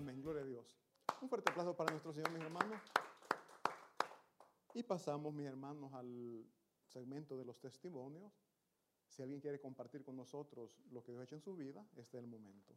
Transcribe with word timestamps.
Amén, 0.00 0.22
gloria 0.22 0.40
a 0.40 0.46
Dios. 0.46 0.78
Un 1.20 1.28
fuerte 1.28 1.50
aplauso 1.50 1.76
para 1.76 1.90
nuestro 1.90 2.10
Señor, 2.10 2.30
mis 2.30 2.42
hermanos. 2.42 2.80
Y 4.72 4.82
pasamos, 4.82 5.34
mis 5.34 5.44
hermanos, 5.44 5.92
al 5.92 6.46
segmento 6.86 7.36
de 7.36 7.44
los 7.44 7.60
testimonios. 7.60 8.32
Si 9.06 9.20
alguien 9.20 9.42
quiere 9.42 9.60
compartir 9.60 10.02
con 10.02 10.16
nosotros 10.16 10.70
lo 10.90 11.04
que 11.04 11.12
Dios 11.12 11.20
ha 11.20 11.24
hecho 11.24 11.34
en 11.34 11.42
su 11.42 11.54
vida, 11.54 11.86
este 11.98 12.16
es 12.16 12.24
el 12.24 12.26
momento. 12.26 12.74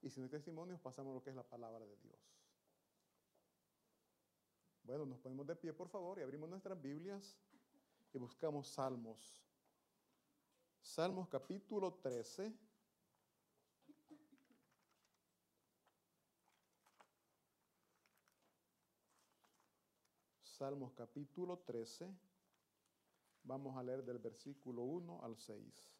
Y 0.00 0.08
si 0.08 0.20
no 0.20 0.24
hay 0.24 0.30
testimonios, 0.30 0.80
pasamos 0.80 1.10
a 1.10 1.14
lo 1.16 1.22
que 1.22 1.28
es 1.28 1.36
la 1.36 1.46
palabra 1.46 1.84
de 1.84 1.96
Dios. 1.98 2.18
Bueno, 4.84 5.04
nos 5.04 5.18
ponemos 5.18 5.46
de 5.46 5.54
pie, 5.54 5.74
por 5.74 5.90
favor, 5.90 6.18
y 6.18 6.22
abrimos 6.22 6.48
nuestras 6.48 6.80
Biblias 6.80 7.36
y 8.14 8.16
buscamos 8.16 8.68
Salmos. 8.68 9.44
Salmos 10.80 11.28
capítulo 11.28 11.92
13. 11.92 12.69
Salmos 20.60 20.92
capítulo 20.92 21.60
13. 21.60 22.14
Vamos 23.44 23.78
a 23.78 23.82
leer 23.82 24.04
del 24.04 24.18
versículo 24.18 24.82
1 24.82 25.24
al 25.24 25.34
6. 25.34 25.90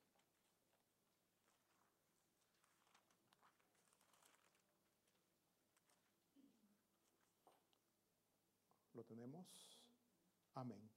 ¿Lo 8.92 9.02
tenemos? 9.04 9.46
Amén. 10.52 10.90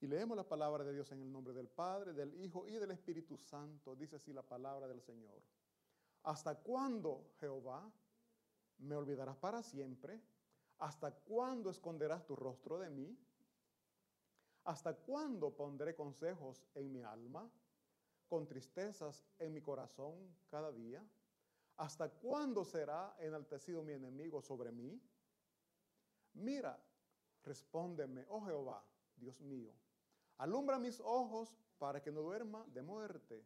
Y 0.00 0.08
leemos 0.08 0.36
la 0.36 0.48
palabra 0.48 0.82
de 0.82 0.92
Dios 0.92 1.12
en 1.12 1.22
el 1.22 1.30
nombre 1.30 1.54
del 1.54 1.68
Padre, 1.68 2.12
del 2.12 2.34
Hijo 2.42 2.66
y 2.66 2.72
del 2.72 2.90
Espíritu 2.90 3.36
Santo. 3.36 3.94
Dice 3.94 4.16
así 4.16 4.32
la 4.32 4.42
palabra 4.42 4.88
del 4.88 5.00
Señor. 5.00 5.40
¿Hasta 6.24 6.56
cuándo, 6.56 7.30
Jehová, 7.38 7.88
me 8.78 8.96
olvidarás 8.96 9.36
para 9.36 9.62
siempre? 9.62 10.20
¿Hasta 10.80 11.12
cuándo 11.12 11.70
esconderás 11.70 12.24
tu 12.24 12.34
rostro 12.34 12.78
de 12.78 12.88
mí? 12.88 13.16
¿Hasta 14.64 14.94
cuándo 14.94 15.54
pondré 15.54 15.94
consejos 15.94 16.64
en 16.74 16.90
mi 16.90 17.02
alma, 17.02 17.50
con 18.28 18.46
tristezas 18.46 19.26
en 19.38 19.52
mi 19.52 19.60
corazón 19.60 20.14
cada 20.48 20.72
día? 20.72 21.04
¿Hasta 21.76 22.08
cuándo 22.08 22.64
será 22.64 23.14
enaltecido 23.18 23.82
mi 23.82 23.92
enemigo 23.92 24.40
sobre 24.40 24.72
mí? 24.72 24.98
Mira, 26.32 26.82
respóndeme, 27.42 28.24
oh 28.28 28.40
Jehová, 28.46 28.82
Dios 29.16 29.38
mío, 29.42 29.74
alumbra 30.38 30.78
mis 30.78 30.98
ojos 31.00 31.54
para 31.78 32.02
que 32.02 32.10
no 32.10 32.22
duerma 32.22 32.64
de 32.68 32.80
muerte, 32.80 33.44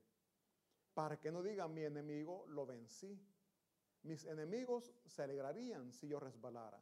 para 0.92 1.18
que 1.18 1.32
no 1.32 1.42
diga 1.42 1.66
mi 1.66 1.82
enemigo, 1.82 2.44
lo 2.46 2.64
vencí. 2.64 3.20
Mis 4.02 4.24
enemigos 4.24 4.92
se 5.06 5.22
alegrarían 5.22 5.92
si 5.92 6.06
yo 6.06 6.20
resbalara. 6.20 6.80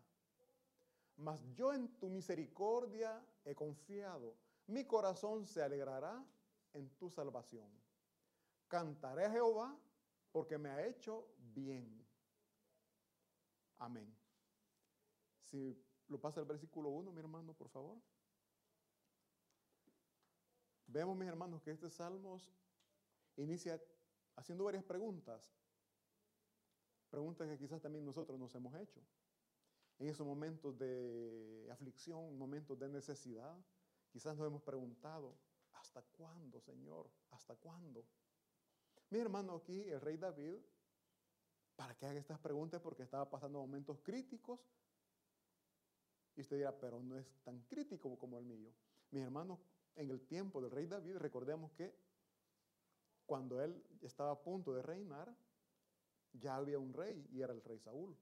Mas 1.16 1.40
yo 1.54 1.72
en 1.72 1.88
tu 1.98 2.08
misericordia 2.08 3.24
he 3.44 3.54
confiado. 3.54 4.36
Mi 4.66 4.84
corazón 4.86 5.46
se 5.46 5.62
alegrará 5.62 6.24
en 6.72 6.88
tu 6.96 7.10
salvación. 7.10 7.68
Cantaré 8.68 9.26
a 9.26 9.30
Jehová 9.30 9.76
porque 10.30 10.58
me 10.58 10.70
ha 10.70 10.86
hecho 10.86 11.28
bien. 11.36 12.06
Amén. 13.78 14.16
Si 15.42 15.76
lo 16.08 16.20
pasa 16.20 16.40
el 16.40 16.46
versículo 16.46 16.88
1, 16.90 17.12
mi 17.12 17.20
hermano, 17.20 17.52
por 17.52 17.68
favor. 17.68 17.98
Vemos, 20.86 21.16
mis 21.16 21.28
hermanos, 21.28 21.62
que 21.62 21.70
este 21.70 21.90
Salmos 21.90 22.50
inicia 23.36 23.82
haciendo 24.36 24.64
varias 24.64 24.84
preguntas. 24.84 25.54
Preguntas 27.10 27.48
que 27.48 27.58
quizás 27.58 27.80
también 27.80 28.04
nosotros 28.04 28.38
nos 28.38 28.54
hemos 28.54 28.74
hecho. 28.74 29.00
En 30.02 30.08
esos 30.08 30.26
momentos 30.26 30.76
de 30.76 31.68
aflicción, 31.70 32.36
momentos 32.36 32.76
de 32.76 32.88
necesidad, 32.88 33.56
quizás 34.10 34.36
nos 34.36 34.48
hemos 34.48 34.60
preguntado, 34.60 35.38
¿hasta 35.74 36.02
cuándo, 36.02 36.60
Señor? 36.60 37.08
¿Hasta 37.30 37.54
cuándo? 37.54 38.04
Mi 39.10 39.20
hermano 39.20 39.54
aquí, 39.54 39.80
el 39.82 40.00
rey 40.00 40.16
David, 40.16 40.58
para 41.76 41.94
que 41.94 42.06
haga 42.06 42.18
estas 42.18 42.41
preguntas 42.41 42.80
porque 42.80 43.04
estaba 43.04 43.30
pasando 43.30 43.60
momentos 43.60 44.00
críticos. 44.02 44.58
Y 46.34 46.41
usted 46.41 46.56
dirá, 46.56 46.76
pero 46.76 47.00
no 47.00 47.16
es 47.16 47.24
tan 47.44 47.60
crítico 47.60 48.18
como 48.18 48.38
el 48.38 48.44
mío. 48.44 48.72
Mis 49.12 49.22
hermanos, 49.22 49.60
en 49.94 50.10
el 50.10 50.26
tiempo 50.26 50.60
del 50.60 50.72
rey 50.72 50.86
David, 50.88 51.18
recordemos 51.18 51.70
que 51.74 51.96
cuando 53.24 53.62
él 53.62 53.80
estaba 54.00 54.32
a 54.32 54.42
punto 54.42 54.74
de 54.74 54.82
reinar, 54.82 55.32
ya 56.32 56.56
había 56.56 56.80
un 56.80 56.92
rey 56.92 57.24
y 57.30 57.42
era 57.42 57.52
el 57.52 57.62
rey 57.62 57.78
Saúl. 57.78 58.18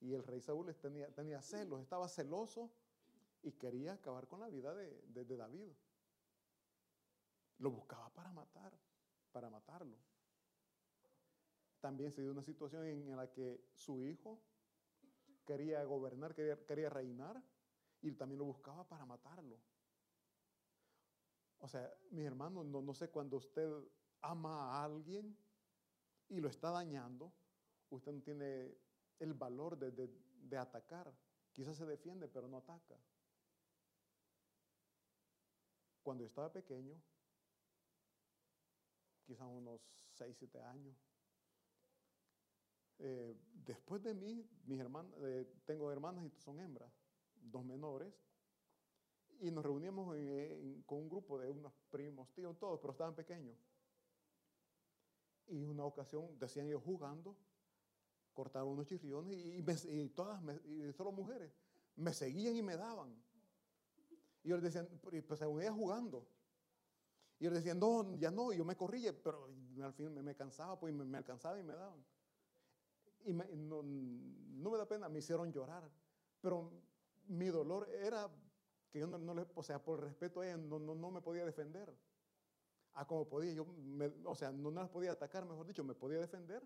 Y 0.00 0.14
el 0.14 0.24
rey 0.24 0.40
Saúl 0.40 0.74
tenía, 0.76 1.12
tenía 1.14 1.42
celos, 1.42 1.80
estaba 1.80 2.08
celoso 2.08 2.70
y 3.42 3.52
quería 3.52 3.94
acabar 3.94 4.26
con 4.26 4.40
la 4.40 4.48
vida 4.48 4.74
de, 4.74 5.02
de, 5.08 5.36
David. 5.36 5.70
Lo 7.58 7.70
buscaba 7.70 8.08
para 8.10 8.32
matar, 8.32 8.72
para 9.32 9.50
matarlo. 9.50 9.96
También 11.80 12.12
se 12.12 12.22
dio 12.22 12.30
una 12.30 12.42
situación 12.42 12.86
en 12.86 13.16
la 13.16 13.30
que 13.30 13.62
su 13.74 14.04
hijo 14.04 14.40
quería 15.46 15.84
gobernar, 15.84 16.34
quería, 16.34 16.56
quería 16.66 16.90
reinar 16.90 17.42
y 18.02 18.12
también 18.12 18.38
lo 18.38 18.44
buscaba 18.46 18.84
para 18.84 19.04
matarlo. 19.04 19.58
O 21.58 21.68
sea, 21.68 21.92
mis 22.10 22.24
hermanos, 22.24 22.64
no, 22.64 22.80
no 22.80 22.94
sé 22.94 23.10
cuando 23.10 23.36
usted 23.36 23.70
ama 24.22 24.72
a 24.72 24.84
alguien 24.84 25.36
y 26.28 26.40
lo 26.40 26.48
está 26.48 26.70
dañando, 26.70 27.32
usted 27.90 28.12
no 28.12 28.22
tiene 28.22 28.74
el 29.20 29.34
valor 29.34 29.78
de, 29.78 29.92
de, 29.92 30.10
de, 30.42 30.56
atacar. 30.56 31.12
Quizás 31.52 31.76
se 31.76 31.86
defiende, 31.86 32.26
pero 32.26 32.48
no 32.48 32.56
ataca. 32.56 32.96
Cuando 36.02 36.24
yo 36.24 36.28
estaba 36.28 36.50
pequeño, 36.50 37.00
quizás 39.26 39.46
unos 39.46 39.80
6, 40.14 40.36
7 40.38 40.62
años, 40.62 40.96
eh, 42.98 43.34
después 43.64 44.02
de 44.02 44.14
mí, 44.14 44.46
mis 44.64 44.80
hermanas, 44.80 45.12
eh, 45.22 45.46
tengo 45.64 45.92
hermanas 45.92 46.24
y 46.24 46.30
son 46.40 46.58
hembras, 46.60 46.92
dos 47.34 47.64
menores, 47.64 48.12
y 49.40 49.50
nos 49.50 49.64
reuníamos 49.64 50.14
con 50.84 50.98
un 50.98 51.08
grupo 51.08 51.38
de 51.38 51.50
unos 51.50 51.72
primos, 51.90 52.30
tíos, 52.32 52.58
todos, 52.58 52.78
pero 52.78 52.92
estaban 52.92 53.14
pequeños. 53.14 53.56
Y 55.46 55.64
una 55.64 55.84
ocasión, 55.84 56.38
decían 56.38 56.66
ellos 56.66 56.82
jugando, 56.84 57.36
cortaron 58.34 58.68
unos 58.68 58.86
chirriones 58.86 59.36
y, 59.36 59.62
me, 59.62 59.74
y 60.02 60.08
todas, 60.08 60.42
me, 60.42 60.54
y 60.64 60.92
solo 60.92 61.12
mujeres, 61.12 61.52
me 61.96 62.12
seguían 62.12 62.56
y 62.56 62.62
me 62.62 62.76
daban. 62.76 63.14
Y 64.42 64.48
ellos 64.48 64.62
decían, 64.62 64.88
pues 65.02 65.38
según 65.38 65.60
ellas 65.60 65.74
jugando. 65.74 66.26
Y 67.38 67.44
ellos 67.44 67.54
decían, 67.54 67.78
no, 67.78 68.16
ya 68.16 68.30
no, 68.30 68.52
y 68.52 68.58
yo 68.58 68.64
me 68.64 68.76
corría, 68.76 69.12
pero 69.22 69.48
al 69.82 69.92
fin 69.94 70.12
me, 70.22 70.34
cansaba, 70.34 70.78
pues 70.78 70.94
me, 70.94 71.04
me, 71.04 71.18
alcanzaba 71.18 71.58
y 71.58 71.62
me 71.62 71.74
daban. 71.74 72.04
Y 73.24 73.32
no, 73.32 73.82
no, 73.82 74.70
me 74.70 74.78
da 74.78 74.86
pena, 74.86 75.08
me 75.08 75.18
hicieron 75.18 75.52
llorar. 75.52 75.88
Pero 76.40 76.70
mi 77.28 77.46
dolor 77.46 77.88
era 77.90 78.30
que 78.90 78.98
yo 78.98 79.06
no, 79.06 79.18
no 79.18 79.34
le, 79.34 79.46
o 79.54 79.62
sea, 79.62 79.82
por 79.82 80.00
respeto 80.00 80.40
a 80.40 80.46
ellas, 80.46 80.58
no, 80.58 80.78
no, 80.78 80.94
no 80.94 81.10
me 81.10 81.20
podía 81.20 81.44
defender. 81.44 81.94
A 82.94 83.06
como 83.06 83.26
podía, 83.28 83.52
yo, 83.52 83.66
o 84.24 84.34
sea, 84.34 84.50
no, 84.50 84.70
no 84.70 84.80
las 84.80 84.90
podía 84.90 85.12
atacar, 85.12 85.44
mejor 85.46 85.66
dicho, 85.66 85.84
me 85.84 85.94
podía 85.94 86.18
defender, 86.18 86.62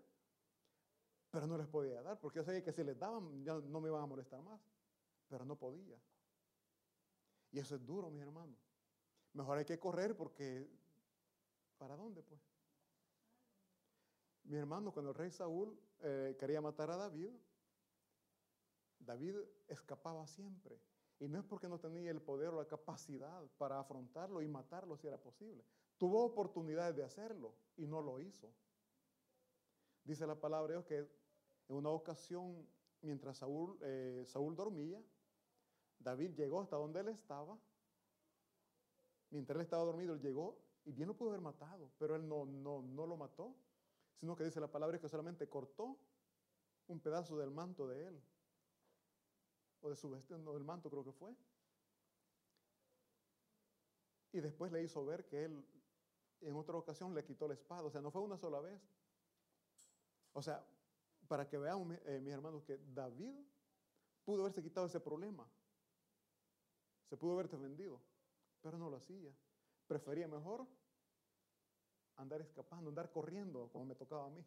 pero 1.35 1.47
no 1.47 1.57
les 1.57 1.67
podía 1.67 2.01
dar, 2.01 2.17
porque 2.17 2.39
yo 2.39 2.45
sabía 2.45 2.63
que 2.63 2.71
si 2.71 2.81
les 2.81 2.97
daban 2.97 3.43
ya 3.43 3.55
no 3.55 3.81
me 3.81 3.89
iban 3.89 4.01
a 4.01 4.05
molestar 4.05 4.41
más, 4.41 4.61
pero 5.27 5.43
no 5.43 5.57
podía. 5.57 6.01
Y 7.51 7.59
eso 7.59 7.75
es 7.75 7.85
duro, 7.85 8.09
mis 8.09 8.21
hermanos. 8.21 8.57
Mejor 9.33 9.57
hay 9.57 9.65
que 9.65 9.77
correr 9.77 10.15
porque, 10.15 10.65
¿para 11.77 11.97
dónde 11.97 12.23
pues? 12.23 12.39
Mi 14.45 14.55
hermano, 14.55 14.93
cuando 14.93 15.11
el 15.11 15.17
rey 15.17 15.29
Saúl 15.29 15.77
eh, 16.03 16.37
quería 16.39 16.61
matar 16.61 16.89
a 16.89 16.95
David, 16.95 17.33
David 18.99 19.35
escapaba 19.67 20.25
siempre. 20.27 20.79
Y 21.19 21.27
no 21.27 21.37
es 21.37 21.43
porque 21.43 21.67
no 21.67 21.81
tenía 21.81 22.11
el 22.11 22.21
poder 22.21 22.53
o 22.53 22.61
la 22.61 22.65
capacidad 22.65 23.43
para 23.57 23.77
afrontarlo 23.77 24.41
y 24.41 24.47
matarlo 24.47 24.95
si 24.95 25.07
era 25.07 25.17
posible. 25.17 25.65
Tuvo 25.97 26.23
oportunidades 26.23 26.95
de 26.95 27.03
hacerlo 27.03 27.57
y 27.75 27.87
no 27.87 28.01
lo 28.01 28.21
hizo. 28.21 28.53
Dice 30.05 30.25
la 30.25 30.39
palabra 30.39 30.67
de 30.67 30.73
Dios 30.75 30.85
que 30.85 31.24
en 31.67 31.75
una 31.75 31.89
ocasión, 31.89 32.67
mientras 33.01 33.37
Saúl, 33.37 33.77
eh, 33.81 34.23
Saúl 34.27 34.55
dormía, 34.55 35.01
David 35.99 36.35
llegó 36.35 36.61
hasta 36.61 36.75
donde 36.75 36.99
él 36.99 37.09
estaba. 37.09 37.57
Mientras 39.31 39.55
él 39.55 39.61
estaba 39.61 39.83
dormido, 39.83 40.13
él 40.13 40.21
llegó 40.21 40.57
y 40.85 40.91
bien 40.91 41.07
lo 41.07 41.15
pudo 41.15 41.29
haber 41.29 41.41
matado, 41.41 41.91
pero 41.97 42.15
él 42.15 42.27
no, 42.27 42.45
no, 42.45 42.83
no 42.83 43.07
lo 43.07 43.17
mató, 43.17 43.55
sino 44.13 44.35
que 44.35 44.43
dice 44.43 44.59
la 44.59 44.71
palabra 44.71 44.99
que 44.99 45.09
solamente 45.09 45.49
cortó 45.49 45.97
un 46.87 46.99
pedazo 46.99 47.37
del 47.37 47.49
manto 47.49 47.87
de 47.87 48.07
él, 48.07 48.23
o 49.81 49.89
de 49.89 49.95
su 49.95 50.09
vestido, 50.09 50.37
no, 50.37 50.53
del 50.53 50.63
manto 50.63 50.89
creo 50.89 51.03
que 51.03 51.11
fue. 51.11 51.35
Y 54.31 54.41
después 54.41 54.71
le 54.71 54.83
hizo 54.83 55.03
ver 55.05 55.25
que 55.25 55.45
él 55.45 55.65
en 56.41 56.55
otra 56.55 56.77
ocasión 56.77 57.13
le 57.13 57.23
quitó 57.23 57.47
la 57.47 57.53
espada, 57.55 57.83
o 57.83 57.89
sea, 57.89 58.01
no 58.01 58.11
fue 58.11 58.21
una 58.21 58.37
sola 58.37 58.59
vez. 58.59 58.79
O 60.33 60.41
sea, 60.41 60.63
para 61.27 61.47
que 61.47 61.57
veamos, 61.57 61.97
eh, 62.05 62.19
mis 62.21 62.33
hermanos, 62.33 62.63
que 62.63 62.77
David 62.93 63.35
pudo 64.23 64.41
haberse 64.41 64.61
quitado 64.61 64.87
ese 64.87 64.99
problema. 64.99 65.47
Se 67.09 67.17
pudo 67.17 67.33
haber 67.33 67.49
defendido, 67.49 68.01
pero 68.61 68.77
no 68.77 68.89
lo 68.89 68.97
hacía. 68.97 69.31
Prefería 69.87 70.27
mejor 70.27 70.65
andar 72.17 72.41
escapando, 72.41 72.89
andar 72.89 73.11
corriendo, 73.11 73.69
como 73.71 73.85
me 73.85 73.95
tocaba 73.95 74.25
a 74.25 74.29
mí. 74.29 74.45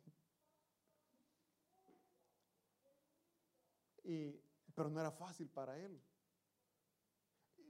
Y, 4.04 4.40
pero 4.74 4.88
no 4.88 5.00
era 5.00 5.10
fácil 5.10 5.48
para 5.48 5.78
él. 5.78 6.00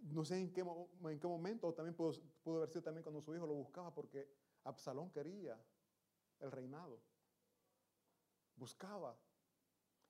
No 0.03 0.25
sé 0.25 0.39
en 0.39 0.53
qué, 0.53 0.61
en 0.61 1.21
qué 1.21 1.27
momento, 1.27 1.67
o 1.67 1.75
también 1.75 1.97
pudo, 1.97 2.13
pudo 2.43 2.59
haber 2.59 2.71
sido 2.71 2.83
también 2.83 3.03
cuando 3.03 3.21
su 3.21 3.35
hijo 3.35 3.47
lo 3.47 3.55
buscaba, 3.55 3.93
porque 3.93 4.31
Absalón 4.65 5.11
quería 5.11 5.61
el 6.39 6.53
reinado. 6.53 7.01
Buscaba. 8.59 9.17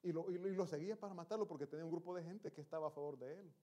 Y 0.02 0.12
lo, 0.12 0.66
seguía 0.66 0.98
para 0.98 1.14
matarlo 1.14 1.46
porque 1.46 1.66
tenía 1.66 1.84
un 1.84 1.90
grupo 1.90 2.14
de 2.14 2.22
gente 2.22 2.52
que 2.52 2.60
estaba 2.60 2.88
a 2.88 2.90
favor 2.90 3.18
de 3.18 3.40
él. 3.40 3.54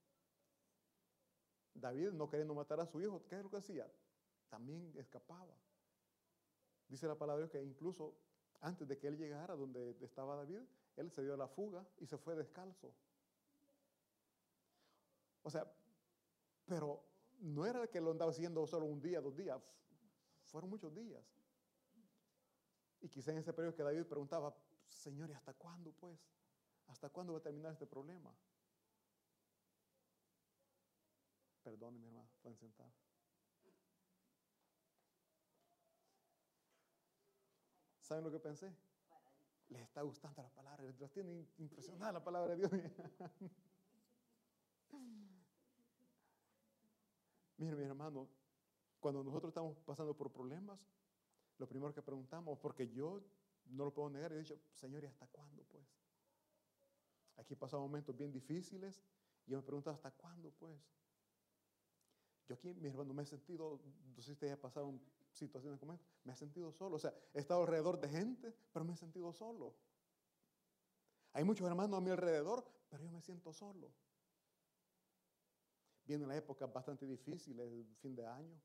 David, 1.74 2.12
no 2.12 2.30
queriendo 2.30 2.54
matar 2.54 2.80
a 2.80 2.86
su 2.86 3.02
hijo, 3.02 3.26
¿qué 3.28 3.38
es 3.38 3.44
lo 3.44 3.50
que 3.50 3.58
hacía? 3.58 3.90
También 4.50 4.94
escapaba. 4.96 5.58
Dice 6.88 7.08
la 7.08 7.18
palabra 7.18 7.50
que 7.50 7.62
incluso 7.64 8.16
antes 8.62 8.88
de 8.88 8.98
que 8.98 9.08
él 9.08 9.18
llegara 9.18 9.56
donde 9.56 9.98
estaba 10.02 10.36
David, 10.36 10.62
él 10.98 11.12
se 11.12 11.24
dio 11.24 11.34
a 11.34 11.38
la 11.38 11.48
fuga 11.48 11.86
y 11.98 12.06
se 12.06 12.18
fue 12.18 12.36
descalzo. 12.36 12.94
O 15.44 15.50
sea, 15.50 15.72
pero 16.66 17.04
no 17.40 17.66
era 17.66 17.88
que 17.88 18.02
lo 18.02 18.12
andaba 18.12 18.32
haciendo 18.32 18.66
solo 18.66 18.86
un 18.86 19.02
día, 19.02 19.22
dos 19.22 19.36
días, 19.36 19.62
fueron 20.46 20.70
muchos 20.70 20.94
días. 20.94 21.24
Y 23.02 23.10
quizá 23.10 23.32
en 23.32 23.38
ese 23.38 23.54
periodo 23.54 23.76
que 23.76 23.84
David 23.84 24.06
preguntaba, 24.06 24.56
Señor, 24.96 25.30
¿y 25.30 25.34
hasta 25.34 25.54
cuándo 25.54 25.92
pues? 25.92 26.20
¿Hasta 26.88 27.10
cuándo 27.10 27.34
va 27.34 27.40
a 27.40 27.44
terminar 27.44 27.72
este 27.74 27.86
problema? 27.86 28.34
Perdone, 31.64 32.00
mi 32.00 32.08
hermano, 32.08 32.30
pueden 32.42 32.58
sentar. 32.58 32.92
¿Saben 38.00 38.24
lo 38.24 38.32
que 38.32 38.40
pensé? 38.40 38.76
Les 39.70 39.82
está 39.82 40.04
gustando 40.04 40.44
la 40.44 40.50
palabra, 40.50 40.84
les 40.84 41.12
tiene 41.12 41.48
impresionada 41.58 42.12
la 42.12 42.24
palabra 42.24 42.56
de 42.56 42.58
Dios. 42.58 42.72
Mire, 47.58 47.76
mi 47.76 47.84
hermano, 47.84 48.30
cuando 49.00 49.24
nosotros 49.24 49.50
estamos 49.50 49.76
pasando 49.80 50.16
por 50.16 50.32
problemas, 50.32 50.80
lo 51.58 51.68
primero 51.68 51.94
que 51.94 52.04
preguntamos, 52.04 52.60
porque 52.60 52.88
yo 52.90 53.24
no 53.66 53.86
lo 53.86 53.94
puedo 53.94 54.10
negar, 54.10 54.32
he 54.34 54.40
dicho, 54.40 54.60
Señor, 54.74 55.04
¿y 55.04 55.08
hasta 55.08 55.28
cuándo 55.28 55.64
pues? 55.64 55.86
Aquí 57.38 57.54
he 57.54 57.58
pasado 57.58 57.82
momentos 57.84 58.16
bien 58.16 58.32
difíciles 58.32 59.02
y 59.46 59.52
yo 59.52 59.58
me 59.58 59.64
pregunto, 59.64 59.90
¿hasta 59.90 60.12
cuándo 60.12 60.52
pues? 60.52 60.80
Yo 62.48 62.56
aquí, 62.56 62.74
mi 62.74 62.88
hermano, 62.88 63.14
me 63.14 63.24
he 63.24 63.26
sentido, 63.26 63.82
no 64.16 64.22
sé 64.22 64.28
si 64.28 64.32
ustedes 64.34 64.58
pasado 64.58 64.94
situaciones 65.32 65.80
como 65.80 65.94
esta, 65.94 66.06
me 66.24 66.34
he 66.34 66.36
sentido 66.36 66.72
solo. 66.72 66.96
O 66.96 67.00
sea, 67.00 67.14
he 67.34 67.40
estado 67.40 67.62
alrededor 67.62 68.00
de 68.00 68.08
gente, 68.10 68.56
pero 68.72 68.86
me 68.86 68.94
he 68.94 68.98
sentido 68.98 69.34
solo. 69.34 69.76
Hay 71.34 71.44
muchos 71.44 71.68
hermanos 71.68 71.98
a 71.98 72.02
mi 72.02 72.12
alrededor, 72.12 72.66
pero 72.90 73.04
yo 73.04 73.12
me 73.12 73.22
siento 73.22 73.52
solo. 73.52 73.92
Vienen 76.06 76.28
las 76.28 76.38
épocas 76.38 76.72
bastante 76.72 77.06
difíciles, 77.06 77.68
el 77.68 77.96
fin 77.98 78.16
de 78.16 78.26
año. 78.26 78.62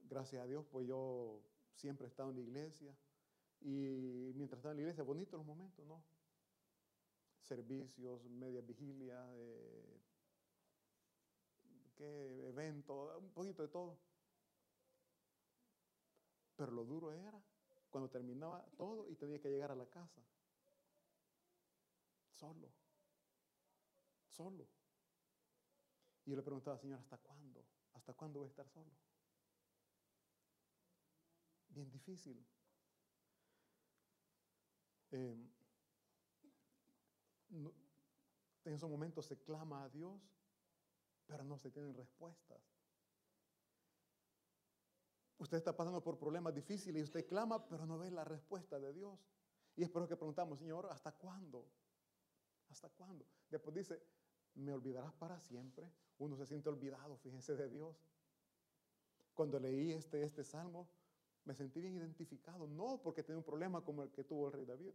Gracias 0.00 0.42
a 0.42 0.46
Dios, 0.46 0.66
pues 0.70 0.86
yo 0.86 1.40
siempre 1.74 2.06
he 2.06 2.08
estado 2.08 2.30
en 2.30 2.36
la 2.36 2.42
iglesia. 2.42 2.94
Y 3.64 4.32
mientras 4.34 4.58
estaba 4.58 4.72
en 4.72 4.76
la 4.76 4.82
iglesia, 4.82 5.02
bonitos 5.04 5.38
los 5.38 5.46
momentos, 5.46 5.86
¿no? 5.86 6.04
Servicios, 7.40 8.22
media 8.28 8.60
vigilia, 8.60 9.26
eh, 9.36 10.02
qué 11.94 12.48
evento, 12.48 13.18
un 13.18 13.30
poquito 13.30 13.62
de 13.62 13.68
todo. 13.68 13.98
Pero 16.56 16.72
lo 16.72 16.84
duro 16.84 17.10
era 17.12 17.42
cuando 17.88 18.10
terminaba 18.10 18.62
todo 18.76 19.08
y 19.08 19.16
tenía 19.16 19.40
que 19.40 19.48
llegar 19.48 19.70
a 19.70 19.76
la 19.76 19.86
casa. 19.86 20.20
Solo. 22.32 22.70
Solo. 24.26 24.68
Y 26.26 26.30
yo 26.30 26.36
le 26.36 26.42
preguntaba, 26.42 26.76
Señor, 26.76 26.98
¿hasta 26.98 27.16
cuándo? 27.16 27.64
¿Hasta 27.94 28.12
cuándo 28.12 28.40
voy 28.40 28.48
a 28.48 28.50
estar 28.50 28.68
solo? 28.68 28.90
Bien 31.68 31.90
difícil. 31.90 32.44
No- 37.48 37.72
en 38.64 38.72
esos 38.72 38.90
momentos 38.90 39.26
se 39.26 39.36
clama 39.38 39.84
a 39.84 39.88
Dios, 39.88 40.20
pero 41.26 41.44
no 41.44 41.58
se 41.58 41.70
tienen 41.70 41.94
respuestas. 41.94 42.60
Usted 45.38 45.58
está 45.58 45.76
pasando 45.76 46.02
por 46.02 46.18
problemas 46.18 46.54
difíciles 46.54 47.00
y 47.00 47.04
usted 47.04 47.26
clama, 47.26 47.68
pero 47.68 47.86
no 47.86 47.98
ve 47.98 48.10
la 48.10 48.24
respuesta 48.24 48.78
de 48.78 48.92
Dios. 48.92 49.18
Y 49.76 49.82
es 49.82 49.90
por 49.90 50.02
eso 50.02 50.08
que 50.08 50.16
preguntamos, 50.16 50.58
Señor, 50.58 50.86
¿hasta 50.90 51.12
cuándo? 51.12 51.66
¿Hasta 52.68 52.88
cuándo? 52.88 53.26
Después 53.50 53.74
dice, 53.74 54.02
¿me 54.54 54.72
olvidarás 54.72 55.12
para 55.14 55.38
siempre? 55.40 55.90
Uno 56.18 56.36
se 56.36 56.46
siente 56.46 56.68
olvidado, 56.68 57.16
fíjense, 57.18 57.56
de 57.56 57.68
Dios. 57.68 57.96
Cuando 59.34 59.58
leí 59.58 59.92
este, 59.92 60.22
este 60.22 60.44
salmo, 60.44 60.88
me 61.44 61.54
sentí 61.54 61.80
bien 61.80 61.94
identificado, 61.96 62.66
no 62.66 63.02
porque 63.02 63.22
tenía 63.22 63.38
un 63.38 63.44
problema 63.44 63.84
como 63.84 64.02
el 64.02 64.10
que 64.10 64.24
tuvo 64.24 64.46
el 64.46 64.52
rey 64.52 64.64
David, 64.64 64.94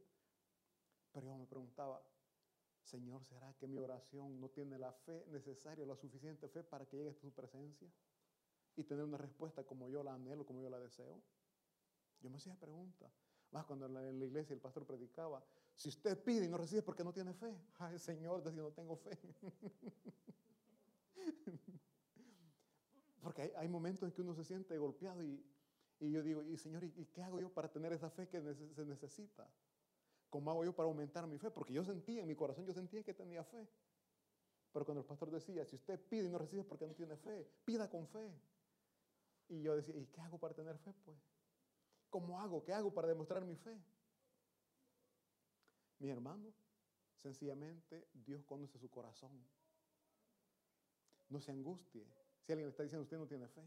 pero 1.12 1.28
yo 1.28 1.38
me 1.38 1.46
preguntaba, 1.46 2.01
Señor, 2.84 3.24
¿será 3.24 3.54
que 3.54 3.68
mi 3.68 3.78
oración 3.78 4.39
no 4.39 4.50
tiene 4.50 4.80
la 4.80 4.92
fe 4.92 5.25
necesaria, 5.28 5.86
la 5.86 5.96
suficiente 5.96 6.48
fe 6.48 6.63
para 6.63 6.86
que 6.86 6.98
llegue 6.98 7.12
a 7.12 7.13
tu 7.13 7.32
presencia? 7.32 7.89
Y 8.75 8.84
tener 8.84 9.04
una 9.04 9.18
respuesta 9.18 9.63
como 9.63 9.89
yo 9.89 10.04
la 10.04 10.13
anhelo, 10.13 10.46
como 10.46 10.62
yo 10.62 10.70
la 10.70 10.80
deseo. 10.80 11.22
Yo 12.22 12.30
me 12.30 12.38
hacía 12.38 12.56
pregunta. 12.56 13.12
Más 13.51 13.66
cuando 13.66 13.88
en 13.88 13.94
la, 13.94 14.25
iglesia 14.25 14.54
el 14.54 14.60
pastor 14.60 14.86
predicaba, 14.86 15.44
si 15.75 15.89
usted 15.89 16.22
pide 16.24 16.46
y 16.46 16.50
no 16.50 16.58
recibe 16.58 16.82
porque 16.82 17.04
no 17.04 17.12
tiene 17.12 17.34
fe. 17.34 17.54
Ay, 17.80 18.00
Señor, 18.00 18.44
decía, 18.44 18.62
no 18.62 18.72
tengo 18.72 18.96
fe. 18.96 19.18
porque 23.22 23.54
hay, 23.56 23.68
momentos 23.68 24.04
en 24.04 24.13
que 24.13 24.22
uno 24.22 24.34
se 24.34 24.44
siente 24.44 24.78
golpeado 24.78 25.24
y, 25.24 25.44
y 26.00 26.12
yo 26.12 26.24
digo, 26.24 26.44
y 26.44 26.58
Señor, 26.58 26.84
¿y, 26.84 27.06
qué 27.06 27.22
hago 27.22 27.39
yo 27.39 27.54
para 27.54 27.72
tener 27.72 27.92
esa 27.92 28.10
fe 28.10 28.28
que 28.28 28.42
se 28.42 28.86
necesita? 28.86 29.48
¿Cómo 30.29 30.51
hago 30.51 30.63
yo 30.63 30.75
para 30.75 30.88
aumentar 30.88 31.25
mi 31.27 31.38
fe? 31.38 31.50
Porque 31.50 31.74
yo 31.74 31.83
sentía 31.83 32.21
en 32.21 32.27
mi 32.27 32.36
corazón, 32.36 32.65
yo 32.65 32.74
sentía 32.74 33.03
que 33.03 33.13
tenía 33.13 33.43
fe. 33.43 33.67
Pero 34.71 34.86
cuando 34.86 35.01
el 35.01 35.07
pastor 35.07 35.31
decía, 35.31 35.65
si 35.65 35.75
usted 35.75 36.00
pide 36.00 36.27
y 36.27 36.29
no 36.29 36.38
recibe 36.38 36.63
porque 36.63 36.86
no 36.86 36.93
tiene 36.93 37.15
fe, 37.17 37.48
pida 37.65 37.89
con 37.89 38.07
fe. 38.07 38.31
Y 39.48 39.63
yo 39.63 39.75
decía, 39.75 39.95
¿y 39.95 40.05
qué 40.05 40.21
hago 40.21 40.38
para 40.38 40.53
tener 40.53 40.77
fe? 40.77 40.93
Pues, 41.03 41.17
¿cómo 42.09 42.39
hago? 42.39 42.63
¿Qué 42.63 42.71
hago 42.74 42.93
para 42.93 43.07
demostrar 43.07 43.43
mi 43.43 43.55
fe? 43.55 43.75
Mi 45.98 46.09
hermano, 46.09 46.53
sencillamente 47.17 48.07
Dios 48.13 48.43
conoce 48.45 48.77
su 48.77 48.89
corazón. 48.89 49.31
No 51.29 51.41
se 51.41 51.51
angustie. 51.51 52.05
Si 52.43 52.51
alguien 52.51 52.67
le 52.67 52.71
está 52.71 52.83
diciendo, 52.83 53.03
usted 53.03 53.17
no 53.17 53.27
tiene 53.27 53.48
fe. 53.48 53.63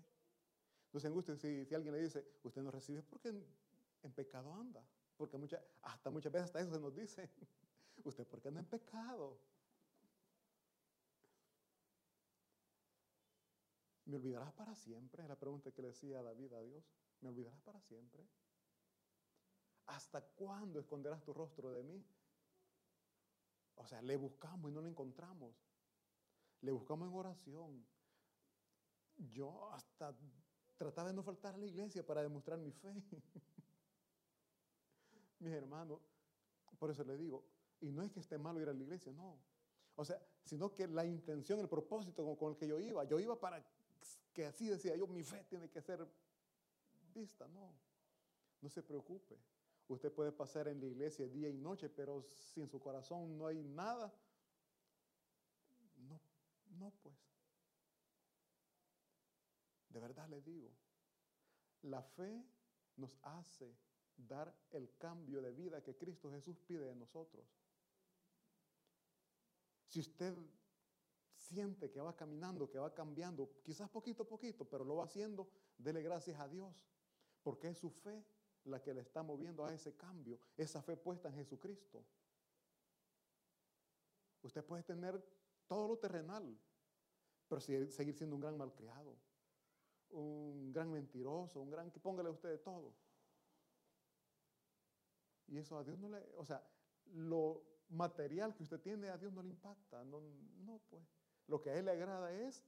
No 0.92 1.00
se 1.00 1.08
angustie 1.08 1.36
si, 1.36 1.74
alguien 1.74 1.94
le 1.94 2.02
dice, 2.02 2.24
usted 2.44 2.62
no 2.62 2.70
recibe 2.70 3.02
porque 3.02 3.30
en, 3.30 3.44
en 4.02 4.12
pecado 4.12 4.54
anda. 4.54 4.84
Porque 5.16 5.36
mucha, 5.36 5.62
hasta 5.82 6.10
muchas 6.10 6.32
veces 6.32 6.46
hasta 6.46 6.60
eso 6.60 6.74
se 6.74 6.80
nos 6.80 6.94
dice. 6.94 7.30
usted 8.04 8.26
porque 8.26 8.48
anda 8.48 8.60
en 8.60 8.66
pecado. 8.66 9.38
¿Me 14.04 14.16
olvidarás 14.16 14.52
para 14.52 14.74
siempre? 14.74 15.22
Es 15.22 15.28
la 15.28 15.38
pregunta 15.38 15.70
que 15.70 15.82
le 15.82 15.88
decía 15.88 16.22
David 16.22 16.52
a 16.52 16.62
Dios. 16.62 16.84
¿Me 17.20 17.28
olvidarás 17.28 17.60
para 17.60 17.80
siempre? 17.80 18.26
¿Hasta 19.86 20.20
cuándo 20.20 20.80
esconderás 20.80 21.22
tu 21.22 21.32
rostro 21.32 21.70
de 21.72 21.82
mí? 21.82 22.04
O 23.76 23.86
sea, 23.86 24.02
le 24.02 24.16
buscamos 24.16 24.70
y 24.70 24.74
no 24.74 24.80
lo 24.80 24.88
encontramos. 24.88 25.54
Le 26.60 26.72
buscamos 26.72 27.08
en 27.08 27.14
oración. 27.14 27.86
Yo 29.16 29.72
hasta 29.72 30.14
trataba 30.76 31.08
de 31.08 31.14
no 31.14 31.22
faltar 31.22 31.54
a 31.54 31.58
la 31.58 31.66
iglesia 31.66 32.04
para 32.04 32.22
demostrar 32.22 32.58
mi 32.58 32.72
fe. 32.72 32.92
Mis 35.42 35.52
hermanos, 35.52 35.98
por 36.78 36.92
eso 36.92 37.02
le 37.02 37.16
digo, 37.16 37.44
y 37.80 37.90
no 37.90 38.04
es 38.04 38.12
que 38.12 38.20
esté 38.20 38.38
malo 38.38 38.60
ir 38.60 38.68
a 38.68 38.72
la 38.72 38.80
iglesia, 38.80 39.10
no. 39.12 39.40
O 39.96 40.04
sea, 40.04 40.24
sino 40.44 40.72
que 40.72 40.86
la 40.86 41.04
intención, 41.04 41.58
el 41.58 41.68
propósito 41.68 42.24
con, 42.36 42.52
el 42.52 42.56
que 42.56 42.68
yo 42.68 42.78
iba, 42.78 43.02
yo 43.04 43.18
iba 43.18 43.38
para 43.38 43.64
que 44.32 44.46
así 44.46 44.68
decía 44.68 44.94
yo, 44.94 45.08
mi 45.08 45.24
fe 45.24 45.44
tiene 45.50 45.68
que 45.68 45.82
ser 45.82 46.06
vista, 47.12 47.48
no. 47.48 47.74
No 48.60 48.68
se 48.68 48.84
preocupe. 48.84 49.36
Usted 49.88 50.12
puede 50.12 50.30
pasar 50.30 50.68
en 50.68 50.78
la 50.78 50.86
iglesia 50.86 51.26
día 51.26 51.48
y 51.48 51.58
noche, 51.58 51.88
pero 51.88 52.22
si 52.22 52.60
en 52.60 52.68
su 52.68 52.78
corazón 52.78 53.36
no 53.36 53.48
hay 53.48 53.64
nada, 53.64 54.14
no, 55.96 56.20
no 56.78 56.92
pues. 57.02 57.16
De 59.88 59.98
verdad 59.98 60.28
le 60.28 60.40
digo, 60.40 60.70
la 61.82 62.00
fe 62.00 62.46
nos 62.96 63.18
hace 63.22 63.74
dar 64.26 64.54
el 64.70 64.96
cambio 64.96 65.40
de 65.40 65.52
vida 65.52 65.82
que 65.82 65.96
Cristo 65.96 66.30
Jesús 66.30 66.58
pide 66.60 66.86
de 66.86 66.94
nosotros. 66.94 67.46
Si 69.86 70.00
usted 70.00 70.34
siente 71.36 71.90
que 71.90 72.00
va 72.00 72.16
caminando, 72.16 72.70
que 72.70 72.78
va 72.78 72.94
cambiando, 72.94 73.50
quizás 73.62 73.90
poquito 73.90 74.22
a 74.22 74.28
poquito, 74.28 74.64
pero 74.64 74.84
lo 74.84 74.96
va 74.96 75.04
haciendo, 75.04 75.50
dele 75.76 76.02
gracias 76.02 76.40
a 76.40 76.48
Dios, 76.48 76.86
porque 77.42 77.68
es 77.68 77.78
su 77.78 77.90
fe 77.90 78.24
la 78.64 78.80
que 78.80 78.94
le 78.94 79.00
está 79.00 79.22
moviendo 79.22 79.64
a 79.64 79.74
ese 79.74 79.94
cambio, 79.96 80.38
esa 80.56 80.80
fe 80.82 80.96
puesta 80.96 81.28
en 81.28 81.34
Jesucristo. 81.34 82.04
Usted 84.42 84.64
puede 84.64 84.82
tener 84.82 85.22
todo 85.66 85.88
lo 85.88 85.98
terrenal, 85.98 86.58
pero 87.48 87.60
seguir 87.60 88.14
siendo 88.14 88.36
un 88.36 88.40
gran 88.40 88.56
malcriado, 88.56 89.16
un 90.10 90.72
gran 90.72 90.90
mentiroso, 90.90 91.60
un 91.60 91.70
gran 91.70 91.90
que 91.90 92.00
póngale 92.00 92.30
usted 92.30 92.50
de 92.50 92.58
todo. 92.58 92.94
Y 95.48 95.58
eso 95.58 95.76
a 95.78 95.84
Dios 95.84 95.98
no 95.98 96.08
le, 96.08 96.18
o 96.36 96.44
sea, 96.44 96.62
lo 97.06 97.62
material 97.88 98.54
que 98.54 98.62
usted 98.62 98.80
tiene 98.80 99.08
a 99.08 99.18
Dios 99.18 99.32
no 99.32 99.42
le 99.42 99.50
impacta, 99.50 100.04
no, 100.04 100.20
no 100.64 100.80
pues. 100.88 101.04
Lo 101.46 101.60
que 101.60 101.70
a 101.70 101.78
Él 101.78 101.84
le 101.84 101.92
agrada 101.92 102.32
es 102.32 102.64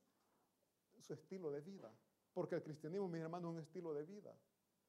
su 0.99 1.14
estilo 1.14 1.50
de 1.50 1.61
vida, 1.61 1.93
porque 2.33 2.54
el 2.57 2.62
cristianismo, 2.62 3.09
mis 3.09 3.21
hermanos, 3.21 3.50
es 3.50 3.57
un 3.57 3.62
estilo 3.62 3.95
de 3.95 4.04
vida, 4.04 4.37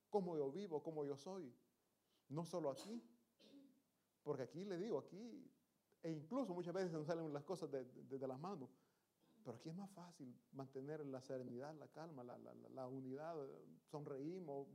como 0.09 0.37
yo 0.37 0.51
vivo, 0.51 0.81
como 0.81 1.05
yo 1.05 1.15
soy, 1.17 1.53
no 2.29 2.45
solo 2.45 2.69
aquí, 2.69 3.01
porque 4.23 4.43
aquí 4.43 4.65
le 4.65 4.77
digo, 4.77 4.99
aquí, 4.99 5.51
e 6.01 6.11
incluso 6.11 6.53
muchas 6.53 6.73
veces 6.73 6.91
nos 6.91 7.05
salen 7.05 7.31
las 7.31 7.43
cosas 7.43 7.69
de, 7.71 8.27
las 8.27 8.39
manos, 8.39 8.69
pero 9.43 9.57
aquí 9.57 9.69
es 9.69 9.75
más 9.75 9.91
fácil 9.91 10.35
mantener 10.53 11.05
la 11.05 11.21
serenidad, 11.21 11.75
la 11.75 11.87
calma, 11.89 12.23
la, 12.23 12.37
la 12.37 12.87
unidad, 12.87 13.35
sonreímos 13.83 14.67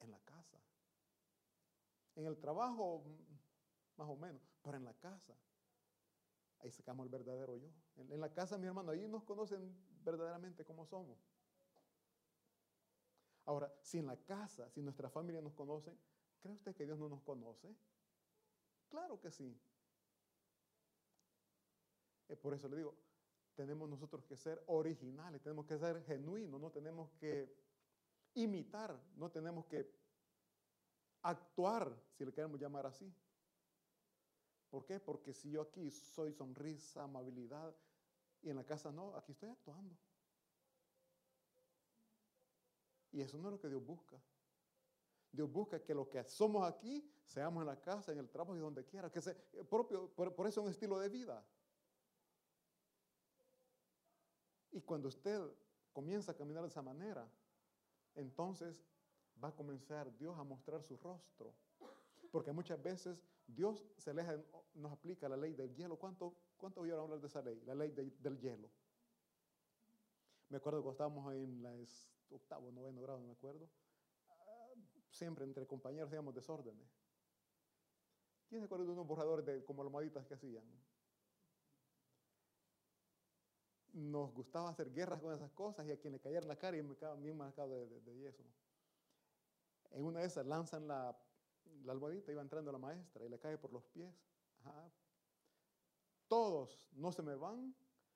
en 0.00 0.10
la 0.10 0.18
casa. 0.20 0.60
En 2.16 2.26
el 2.26 2.38
trabajo, 2.38 3.04
más 3.96 4.08
o 4.08 4.16
menos, 4.16 4.42
pero 4.62 4.76
en 4.76 4.84
la 4.84 4.94
casa, 4.94 5.36
ahí 6.60 6.70
sacamos 6.70 7.04
el 7.04 7.10
verdadero 7.10 7.56
yo. 7.56 7.68
En, 7.96 8.20
la 8.20 8.32
casa, 8.32 8.58
mi 8.58 8.66
hermano, 8.66 8.90
ahí 8.90 9.06
nos 9.06 9.22
conocen 9.24 9.74
verdaderamente 10.02 10.64
como 10.64 10.86
somos. 10.86 11.18
Ahora, 13.44 13.72
si 13.80 13.98
en 13.98 14.06
la 14.06 14.16
casa, 14.16 14.68
si 14.70 14.82
nuestra 14.82 15.08
familia 15.08 15.40
nos 15.40 15.54
conoce, 15.54 15.96
¿cree 16.40 16.54
usted 16.54 16.74
que 16.74 16.84
Dios 16.84 16.98
no 16.98 17.08
nos 17.08 17.22
conoce? 17.22 17.74
Claro 18.88 19.20
que 19.20 19.30
sí. 19.30 19.60
por 22.42 22.54
eso 22.54 22.68
le 22.68 22.76
digo, 22.76 22.96
tenemos 23.54 23.88
nosotros 23.88 24.24
que 24.24 24.36
ser 24.36 24.62
originales, 24.66 25.42
tenemos 25.42 25.66
que 25.66 25.78
ser 25.78 26.02
genuinos, 26.04 26.60
no 26.60 26.70
tenemos 26.70 27.10
que 27.12 27.56
imitar, 28.34 29.00
no 29.16 29.30
tenemos 29.30 29.66
que 29.66 30.05
actuar, 31.28 31.94
si 32.12 32.24
le 32.24 32.32
queremos 32.32 32.60
llamar 32.60 32.86
así. 32.86 33.12
¿Por 34.70 34.84
qué? 34.84 35.00
Porque 35.00 35.32
si 35.32 35.50
yo 35.50 35.62
aquí 35.62 35.90
soy 35.90 36.32
sonrisa, 36.32 37.04
amabilidad, 37.04 37.74
y 38.42 38.50
en 38.50 38.56
la 38.56 38.64
casa 38.64 38.92
no, 38.92 39.14
aquí 39.16 39.32
estoy 39.32 39.48
actuando. 39.48 39.96
Y 43.12 43.20
eso 43.20 43.38
no 43.38 43.48
es 43.48 43.52
lo 43.52 43.60
que 43.60 43.68
Dios 43.68 43.84
busca. 43.84 44.20
Dios 45.32 45.50
busca 45.50 45.82
que 45.82 45.94
lo 45.94 46.08
que 46.08 46.22
somos 46.24 46.66
aquí, 46.66 47.10
seamos 47.24 47.62
en 47.62 47.66
la 47.66 47.80
casa, 47.80 48.12
en 48.12 48.18
el 48.18 48.28
trabajo 48.28 48.56
y 48.56 48.60
donde 48.60 48.84
quiera. 48.84 49.10
Que 49.10 49.20
sea 49.20 49.34
propio, 49.68 50.08
por, 50.10 50.34
por 50.34 50.46
eso 50.46 50.60
es 50.60 50.64
un 50.66 50.70
estilo 50.70 50.98
de 50.98 51.08
vida. 51.08 51.44
Y 54.70 54.80
cuando 54.82 55.08
usted 55.08 55.40
comienza 55.92 56.32
a 56.32 56.36
caminar 56.36 56.62
de 56.62 56.68
esa 56.68 56.82
manera, 56.82 57.26
entonces 58.14 58.76
va 59.42 59.48
a 59.48 59.54
comenzar 59.54 60.16
Dios 60.16 60.38
a 60.38 60.44
mostrar 60.44 60.82
su 60.82 60.96
rostro. 60.96 61.54
Porque 62.30 62.52
muchas 62.52 62.82
veces 62.82 63.22
Dios 63.46 63.86
se 63.98 64.10
aleja, 64.10 64.36
nos 64.74 64.92
aplica 64.92 65.28
la 65.28 65.36
ley 65.36 65.54
del 65.54 65.74
hielo. 65.74 65.98
¿Cuánto, 65.98 66.34
cuánto 66.56 66.82
a 66.82 67.02
hablar 67.02 67.20
de 67.20 67.26
esa 67.26 67.42
ley? 67.42 67.60
La 67.64 67.74
ley 67.74 67.90
del 67.92 68.38
hielo. 68.40 68.70
Me 70.48 70.58
acuerdo 70.58 70.80
cuando 70.82 70.92
estábamos 70.92 71.34
en 71.34 71.62
la 71.62 71.72
octavo, 72.30 72.70
noveno 72.70 73.00
grado, 73.02 73.18
no 73.20 73.26
me 73.26 73.32
acuerdo. 73.32 73.68
Ah, 74.28 74.68
siempre 75.10 75.44
entre 75.44 75.66
compañeros 75.66 76.08
hacíamos 76.08 76.34
desórdenes. 76.34 76.88
¿Quién 78.48 78.60
se 78.60 78.66
acuerda 78.66 78.84
de 78.84 78.92
unos 78.92 79.06
borradores 79.06 79.44
de, 79.44 79.64
como 79.64 79.82
almohaditas 79.82 80.24
que 80.26 80.34
hacían? 80.34 80.64
Nos 83.92 84.32
gustaba 84.32 84.68
hacer 84.68 84.92
guerras 84.92 85.20
con 85.20 85.32
esas 85.32 85.50
cosas 85.52 85.86
y 85.86 85.90
a 85.90 85.98
quien 85.98 86.12
le 86.12 86.38
en 86.38 86.48
la 86.48 86.56
cara 86.56 86.76
y 86.76 86.82
me 86.82 86.94
quedaba 86.94 87.16
bien 87.16 87.36
marcado 87.36 87.86
de 87.86 88.18
yeso. 88.18 88.44
En 89.92 90.04
una 90.04 90.20
de 90.20 90.26
esas 90.26 90.46
lanzan 90.46 90.86
la, 90.86 91.16
la 91.84 91.92
almohadita, 91.92 92.32
iba 92.32 92.42
entrando 92.42 92.72
la 92.72 92.78
maestra 92.78 93.24
y 93.24 93.28
le 93.28 93.38
cae 93.38 93.58
por 93.58 93.72
los 93.72 93.84
pies. 93.84 94.12
Todos 96.28 96.88
no 96.92 97.12
se 97.12 97.22
me 97.22 97.36
van 97.36 97.74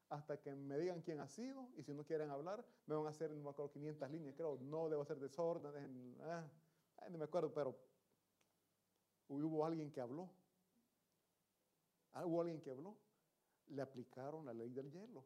hasta 0.09 0.41
que 0.41 0.55
me 0.55 0.77
digan 0.77 1.01
quién 1.01 1.21
ha 1.21 1.29
sido 1.29 1.69
y 1.77 1.85
si 1.85 1.95
no 1.95 2.05
quieren 2.05 2.31
hablar, 2.31 2.65
me 2.87 2.97
van 2.97 3.07
a 3.07 3.11
hacer, 3.11 3.31
no 3.31 3.45
me 3.45 3.51
acuerdo, 3.51 3.71
500 3.71 4.11
líneas, 4.11 4.35
creo, 4.35 4.59
no 4.61 4.89
debo 4.89 5.03
hacer 5.03 5.21
desorden, 5.21 6.17
ah, 6.23 6.45
no 7.09 7.19
me 7.19 7.25
acuerdo, 7.25 7.55
pero 7.55 7.79
hubo 9.29 9.65
alguien 9.65 9.93
que 9.93 10.01
habló. 10.01 10.29
Ah, 12.13 12.27
hubo 12.27 12.41
alguien 12.41 12.61
que 12.61 12.71
habló. 12.71 12.97
Le 13.69 13.83
aplicaron 13.83 14.45
la 14.45 14.53
ley 14.53 14.71
del 14.71 14.91
hielo. 14.91 15.25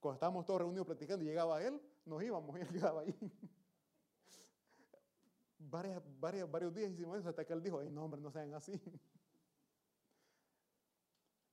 Cuando 0.00 0.14
estábamos 0.14 0.44
todos 0.44 0.62
reunidos 0.62 0.86
platicando 0.86 1.24
llegaba 1.24 1.62
él, 1.62 1.80
nos 2.04 2.22
íbamos 2.22 2.58
y 2.58 2.60
él 2.62 2.68
quedaba 2.68 3.02
ahí 3.02 3.14
varias, 5.60 6.02
varios 6.50 6.74
días 6.74 6.90
hicimos 6.90 7.18
eso 7.18 7.28
hasta 7.28 7.44
que 7.44 7.52
él 7.52 7.62
dijo, 7.62 7.82
no 7.84 8.04
hombre, 8.04 8.20
no 8.20 8.30
sean 8.30 8.52
así. 8.54 8.72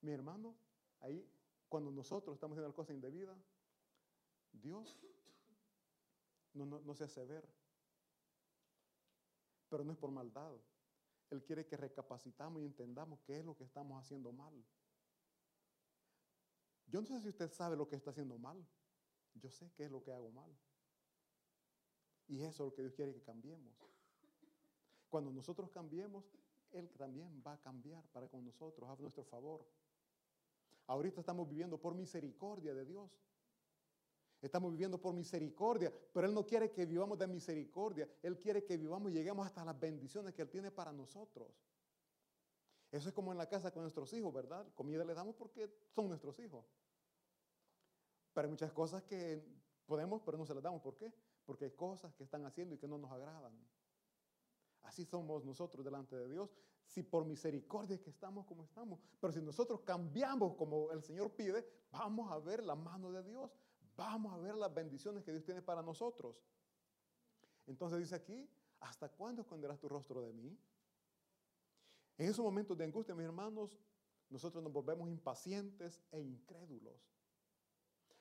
Mi 0.01 0.11
hermano, 0.11 0.55
ahí 0.99 1.29
cuando 1.67 1.91
nosotros 1.91 2.35
estamos 2.35 2.57
haciendo 2.57 2.73
cosas 2.73 2.95
indebidas, 2.95 3.37
Dios 4.51 4.99
no, 6.53 6.65
no, 6.65 6.79
no 6.79 6.93
se 6.95 7.03
hace 7.03 7.25
ver. 7.25 7.47
Pero 9.69 9.83
no 9.83 9.91
es 9.91 9.97
por 9.97 10.11
maldad. 10.11 10.53
Él 11.29 11.43
quiere 11.43 11.65
que 11.65 11.75
recapacitamos 11.75 12.61
y 12.61 12.65
entendamos 12.65 13.19
qué 13.25 13.39
es 13.39 13.45
lo 13.45 13.55
que 13.57 13.65
estamos 13.65 14.01
haciendo 14.01 14.31
mal. 14.31 14.53
Yo 16.85 17.01
no 17.01 17.07
sé 17.07 17.19
si 17.19 17.27
usted 17.27 17.51
sabe 17.51 17.75
lo 17.75 17.87
que 17.87 17.97
está 17.97 18.11
haciendo 18.11 18.37
mal. 18.37 18.65
Yo 19.33 19.51
sé 19.51 19.69
qué 19.75 19.85
es 19.85 19.91
lo 19.91 20.01
que 20.01 20.13
hago 20.13 20.31
mal. 20.31 20.57
Y 22.27 22.41
eso 22.41 22.49
es 22.49 22.59
lo 22.59 22.73
que 22.73 22.81
Dios 22.81 22.93
quiere 22.93 23.13
que 23.13 23.21
cambiemos. 23.21 23.75
Cuando 25.09 25.31
nosotros 25.31 25.69
cambiemos, 25.69 26.25
Él 26.71 26.89
también 26.97 27.41
va 27.45 27.53
a 27.53 27.57
cambiar 27.59 28.03
para 28.11 28.27
con 28.27 28.43
nosotros, 28.43 28.89
a 28.89 28.95
nuestro 29.01 29.23
favor. 29.23 29.65
Ahorita 30.87 31.19
estamos 31.19 31.47
viviendo 31.47 31.77
por 31.77 31.95
misericordia 31.95 32.73
de 32.73 32.85
Dios. 32.85 33.11
Estamos 34.41 34.71
viviendo 34.71 35.01
por 35.01 35.13
misericordia, 35.13 35.91
pero 36.13 36.27
Él 36.27 36.33
no 36.33 36.45
quiere 36.45 36.71
que 36.71 36.85
vivamos 36.85 37.17
de 37.17 37.27
misericordia. 37.27 38.07
Él 38.21 38.37
quiere 38.37 38.63
que 38.63 38.77
vivamos 38.77 39.11
y 39.11 39.15
lleguemos 39.15 39.45
hasta 39.45 39.65
las 39.65 39.79
bendiciones 39.79 40.33
que 40.33 40.43
Él 40.43 40.49
tiene 40.49 40.69
para 40.71 40.91
nosotros. 40.91 41.47
Eso 42.91 43.09
es 43.09 43.15
como 43.15 43.31
en 43.31 43.37
la 43.37 43.47
casa 43.47 43.71
con 43.71 43.81
nuestros 43.81 44.13
hijos, 44.13 44.33
¿verdad? 44.33 44.65
Comida 44.75 45.03
le 45.03 45.13
damos 45.13 45.35
porque 45.35 45.69
son 45.89 46.07
nuestros 46.07 46.39
hijos. 46.39 46.65
Pero 48.33 48.45
hay 48.45 48.51
muchas 48.51 48.71
cosas 48.71 49.03
que 49.03 49.43
podemos, 49.85 50.21
pero 50.21 50.37
no 50.37 50.45
se 50.45 50.53
las 50.53 50.63
damos. 50.63 50.81
¿Por 50.81 50.95
qué? 50.95 51.11
Porque 51.45 51.65
hay 51.65 51.71
cosas 51.71 52.13
que 52.13 52.23
están 52.23 52.45
haciendo 52.45 52.75
y 52.75 52.77
que 52.77 52.87
no 52.87 52.97
nos 52.97 53.11
agradan. 53.11 53.53
Así 54.87 55.03
somos 55.03 55.43
nosotros 55.43 55.83
delante 55.83 56.15
de 56.15 56.29
Dios. 56.29 56.49
Si 56.85 57.03
por 57.03 57.25
misericordia 57.25 58.01
que 58.01 58.09
estamos 58.09 58.45
como 58.45 58.63
estamos, 58.63 59.01
pero 59.19 59.33
si 59.33 59.41
nosotros 59.41 59.81
cambiamos 59.81 60.55
como 60.55 60.89
el 60.91 61.03
Señor 61.03 61.35
pide, 61.35 61.67
vamos 61.91 62.31
a 62.31 62.39
ver 62.39 62.63
la 62.63 62.75
mano 62.75 63.11
de 63.11 63.21
Dios, 63.21 63.51
vamos 63.97 64.33
a 64.33 64.37
ver 64.37 64.55
las 64.55 64.73
bendiciones 64.73 65.25
que 65.25 65.31
Dios 65.31 65.43
tiene 65.43 65.61
para 65.61 65.81
nosotros. 65.81 66.41
Entonces 67.65 67.99
dice 67.99 68.15
aquí, 68.15 68.49
¿hasta 68.79 69.09
cuándo 69.09 69.41
esconderás 69.41 69.77
tu 69.77 69.89
rostro 69.89 70.21
de 70.21 70.31
mí? 70.31 70.57
En 72.17 72.29
esos 72.29 72.43
momentos 72.43 72.77
de 72.77 72.85
angustia, 72.85 73.13
mis 73.13 73.25
hermanos, 73.25 73.77
nosotros 74.29 74.63
nos 74.63 74.71
volvemos 74.71 75.09
impacientes 75.09 76.01
e 76.11 76.21
incrédulos. 76.21 77.11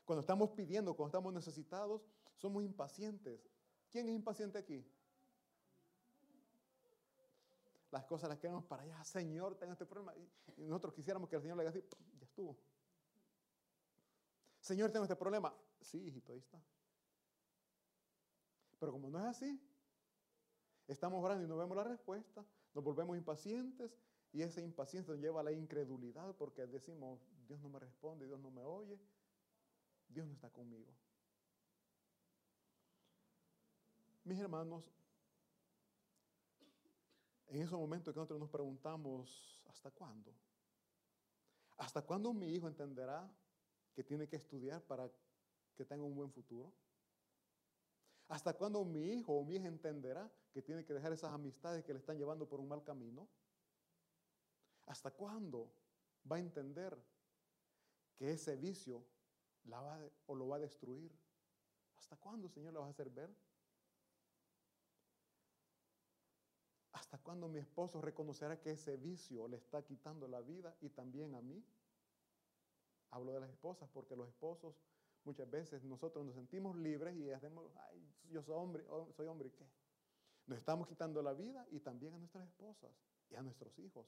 Cuando 0.05 0.21
estamos 0.21 0.51
pidiendo, 0.51 0.95
cuando 0.95 1.11
estamos 1.11 1.33
necesitados, 1.33 2.03
somos 2.35 2.65
impacientes. 2.65 3.49
¿Quién 3.89 4.09
es 4.09 4.17
impaciente 4.17 4.59
aquí? 4.59 4.85
Las 7.97 8.05
cosas 8.05 8.29
las 8.29 8.38
queremos 8.38 8.62
para 8.65 8.83
allá. 8.83 9.03
Señor, 9.05 9.55
tengo 9.57 9.73
este 9.73 9.87
problema. 9.87 10.15
Y 10.59 10.65
nosotros 10.65 10.93
quisiéramos 10.93 11.31
que 11.31 11.37
el 11.37 11.43
Señor 11.43 11.57
le 11.57 11.62
diga 11.62 11.71
así, 11.71 11.83
ya 12.19 12.26
estuvo. 12.26 12.59
Señor, 14.61 14.91
tengo 14.91 15.05
este 15.05 15.17
problema. 15.17 15.55
Sí, 15.81 15.99
hijito, 16.07 16.33
ahí 16.33 16.38
está. 16.38 16.61
Pero 18.79 18.93
como 18.93 19.09
no 19.09 19.19
es 19.19 19.25
así, 19.25 19.59
estamos 20.87 21.25
orando 21.25 21.43
y 21.45 21.49
no 21.49 21.57
vemos 21.57 21.75
la 21.75 21.85
respuesta, 21.85 22.45
nos 22.75 22.85
volvemos 22.85 23.17
impacientes 23.17 23.99
y 24.31 24.43
esa 24.43 24.61
impaciencia 24.61 25.15
nos 25.15 25.23
lleva 25.23 25.41
a 25.41 25.45
la 25.45 25.53
incredulidad 25.53 26.35
porque 26.37 26.67
decimos, 26.67 27.19
Dios 27.49 27.59
no 27.61 27.71
me 27.71 27.79
responde, 27.79 28.26
Dios 28.26 28.38
no 28.41 28.50
me 28.50 28.62
oye, 28.62 29.00
Dios 30.07 30.26
no 30.26 30.35
está 30.35 30.50
conmigo. 30.50 30.93
Mis 34.25 34.38
hermanos, 34.38 34.85
En 37.49 37.62
esos 37.62 37.79
momentos 37.79 38.12
que 38.12 38.19
nosotros 38.19 38.41
nos 38.41 38.50
preguntamos, 38.50 39.62
¿hasta 39.69 39.91
cuándo? 39.91 40.35
¿Hasta 41.76 42.03
cuándo 42.03 42.33
mi 42.33 42.49
hijo 42.49 42.67
entenderá 42.67 43.31
que 43.95 44.03
tiene 44.03 44.26
que 44.29 44.37
estudiar 44.37 44.83
para 44.83 45.11
que 45.76 45.85
tenga 45.85 46.03
un 46.03 46.15
buen 46.15 46.33
futuro? 46.33 46.73
¿Hasta 48.29 48.53
cuándo 48.55 48.85
mi 48.85 49.12
hijo 49.12 49.33
o 49.33 49.45
mi 49.45 49.57
hija 49.57 49.69
entenderá 49.69 50.31
que 50.53 50.61
tiene 50.61 50.85
que 50.85 50.93
dejar 50.93 51.12
esas 51.12 51.33
amistades 51.33 51.85
que 51.85 51.93
le 51.93 52.00
están 52.00 52.19
llevando 52.19 52.49
por 52.49 52.59
un 52.59 52.69
mal 52.69 52.83
camino? 52.83 53.29
¿Hasta 54.87 55.12
cuándo 55.12 55.73
va 56.31 56.37
a 56.37 56.41
entender 56.41 56.97
que 58.17 58.33
ese 58.33 58.57
vicio 58.57 59.05
la 59.65 59.81
va 59.81 60.00
o 60.26 60.35
lo 60.35 60.49
va 60.49 60.57
a 60.57 60.61
destruir? 60.61 61.12
¿Hasta 61.97 62.17
cuándo, 62.17 62.49
Señor, 62.49 62.73
le 62.73 62.81
vas 62.81 62.88
a 62.88 62.91
hacer 62.91 63.11
ver? 63.11 63.46
¿Hasta 67.07 67.19
cuándo 67.19 67.47
mi 67.47 67.61
esposo 67.61 68.01
reconocerá 68.01 68.61
que 68.61 68.73
ese 68.73 68.97
vicio 68.97 69.47
le 69.47 69.59
está 69.59 69.81
quitando 69.85 70.27
la 70.27 70.41
vida 70.41 70.77
y 70.81 70.89
también 70.89 71.37
a 71.37 71.41
mí? 71.41 71.65
Hablo 73.13 73.33
de 73.33 73.39
las 73.39 73.51
esposas 73.51 73.89
porque 73.91 74.17
los 74.17 74.29
esposos 74.29 74.75
muchas 75.23 75.49
veces 75.49 75.85
nosotros 75.85 76.27
nos 76.27 76.35
sentimos 76.35 76.77
libres 76.77 77.15
y 77.15 77.31
hacemos, 77.31 77.71
ay, 77.77 78.13
yo 78.29 78.43
soy 78.43 78.57
hombre, 78.57 78.85
oh, 78.89 79.13
soy 79.13 79.29
hombre, 79.29 79.53
¿qué? 79.53 79.65
Nos 80.49 80.59
estamos 80.59 80.89
quitando 80.89 81.23
la 81.23 81.33
vida 81.33 81.65
y 81.71 81.79
también 81.79 82.13
a 82.15 82.19
nuestras 82.19 82.45
esposas 82.45 82.91
y 83.31 83.37
a 83.37 83.43
nuestros 83.43 83.79
hijos. 83.79 84.07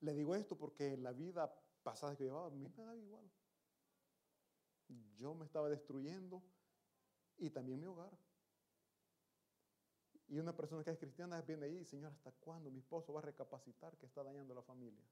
Le 0.00 0.12
digo 0.12 0.34
esto 0.34 0.54
porque 0.54 0.98
la 0.98 1.12
vida 1.12 1.50
pasada 1.82 2.14
que 2.14 2.24
llevaba 2.24 2.48
a 2.48 2.50
mí 2.50 2.58
me 2.58 2.68
daba 2.76 2.94
igual. 2.94 3.30
Yo 5.16 5.34
me 5.34 5.46
estaba 5.46 5.70
destruyendo 5.70 6.42
y 7.38 7.48
también 7.48 7.80
mi 7.80 7.86
hogar. 7.86 8.12
Y 10.32 10.38
una 10.38 10.56
persona 10.56 10.82
que 10.82 10.90
es 10.90 10.98
cristiana 10.98 11.42
viene 11.42 11.66
ahí, 11.66 11.84
Señor, 11.84 12.10
¿hasta 12.10 12.32
cuándo 12.32 12.70
mi 12.70 12.78
esposo 12.78 13.12
va 13.12 13.20
a 13.20 13.22
recapacitar 13.22 13.98
que 13.98 14.06
está 14.06 14.22
dañando 14.22 14.54
la 14.54 14.62
familia? 14.62 15.04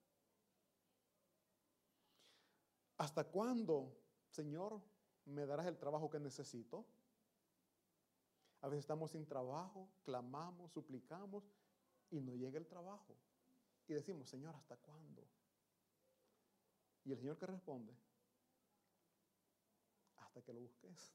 ¿Hasta 2.97 3.25
cuándo, 3.25 3.94
Señor, 4.31 4.81
me 5.27 5.44
darás 5.44 5.66
el 5.66 5.77
trabajo 5.77 6.09
que 6.09 6.18
necesito? 6.18 6.87
A 8.62 8.68
veces 8.68 8.85
estamos 8.85 9.11
sin 9.11 9.27
trabajo, 9.27 9.90
clamamos, 10.05 10.73
suplicamos 10.73 11.44
y 12.09 12.23
no 12.23 12.35
llega 12.35 12.59
el 12.59 12.66
trabajo. 12.66 13.14
Y 13.88 13.92
decimos, 13.92 14.27
Señor, 14.31 14.57
¿hasta 14.57 14.79
cuándo? 14.79 15.29
Y 17.05 17.12
el 17.12 17.18
Señor 17.18 17.37
que 17.37 17.44
responde, 17.44 17.94
hasta 20.16 20.40
que 20.40 20.55
lo 20.55 20.61
busques. 20.61 21.12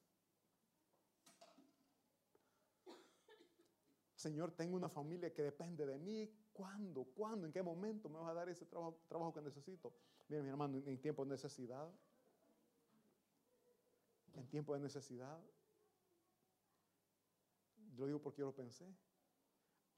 Señor, 4.25 4.53
tengo 4.53 4.75
una 4.75 4.89
familia 4.89 5.31
que 5.31 5.43
depende 5.43 5.85
de 5.85 5.99
mí. 5.99 6.27
¿Cuándo? 6.51 7.03
¿Cuándo? 7.03 7.45
¿En 7.45 7.53
qué 7.53 7.61
momento 7.61 8.09
me 8.09 8.17
vas 8.17 8.29
a 8.29 8.33
dar 8.33 8.49
ese 8.49 8.65
trabajo, 8.65 9.31
que 9.31 9.39
necesito? 9.39 9.93
Mira, 10.27 10.41
mi 10.41 10.49
hermano, 10.49 10.81
en 10.83 10.99
tiempo 10.99 11.23
de 11.23 11.29
necesidad, 11.29 11.88
en 14.33 14.47
tiempo 14.47 14.73
de 14.73 14.79
necesidad, 14.79 15.39
yo 17.93 18.07
digo 18.07 18.19
porque 18.19 18.39
yo 18.39 18.47
lo 18.47 18.55
pensé. 18.55 18.91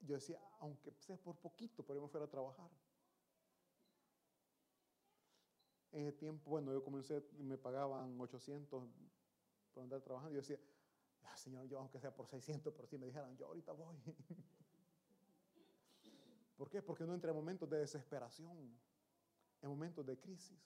Yo 0.00 0.16
decía, 0.16 0.38
aunque 0.60 0.92
sea 0.98 1.16
por 1.16 1.36
poquito, 1.36 1.82
pero 1.82 1.98
yo 1.98 2.02
me 2.02 2.08
fuera 2.08 2.26
a 2.26 2.28
trabajar. 2.28 2.70
En 5.92 6.02
ese 6.02 6.12
tiempo, 6.12 6.50
bueno, 6.50 6.70
yo 6.74 6.84
comencé, 6.84 7.24
me 7.38 7.56
pagaban 7.56 8.20
800 8.20 8.84
por 9.72 9.82
andar 9.82 10.02
trabajando. 10.02 10.34
Yo 10.34 10.42
decía, 10.42 10.60
Ah, 11.30 11.36
Señor, 11.36 11.66
yo 11.68 11.78
aunque 11.78 12.00
sea 12.00 12.14
por 12.14 12.26
600, 12.26 12.72
por 12.74 12.86
si 12.86 12.98
me 12.98 13.06
dijeran, 13.06 13.36
yo 13.36 13.46
ahorita 13.46 13.72
voy. 13.72 13.96
¿Por 16.56 16.68
qué? 16.68 16.82
Porque 16.82 17.04
uno 17.04 17.14
entra 17.14 17.30
en 17.30 17.36
momentos 17.36 17.68
de 17.70 17.78
desesperación, 17.78 18.76
en 19.62 19.68
momentos 19.68 20.04
de 20.04 20.18
crisis. 20.18 20.58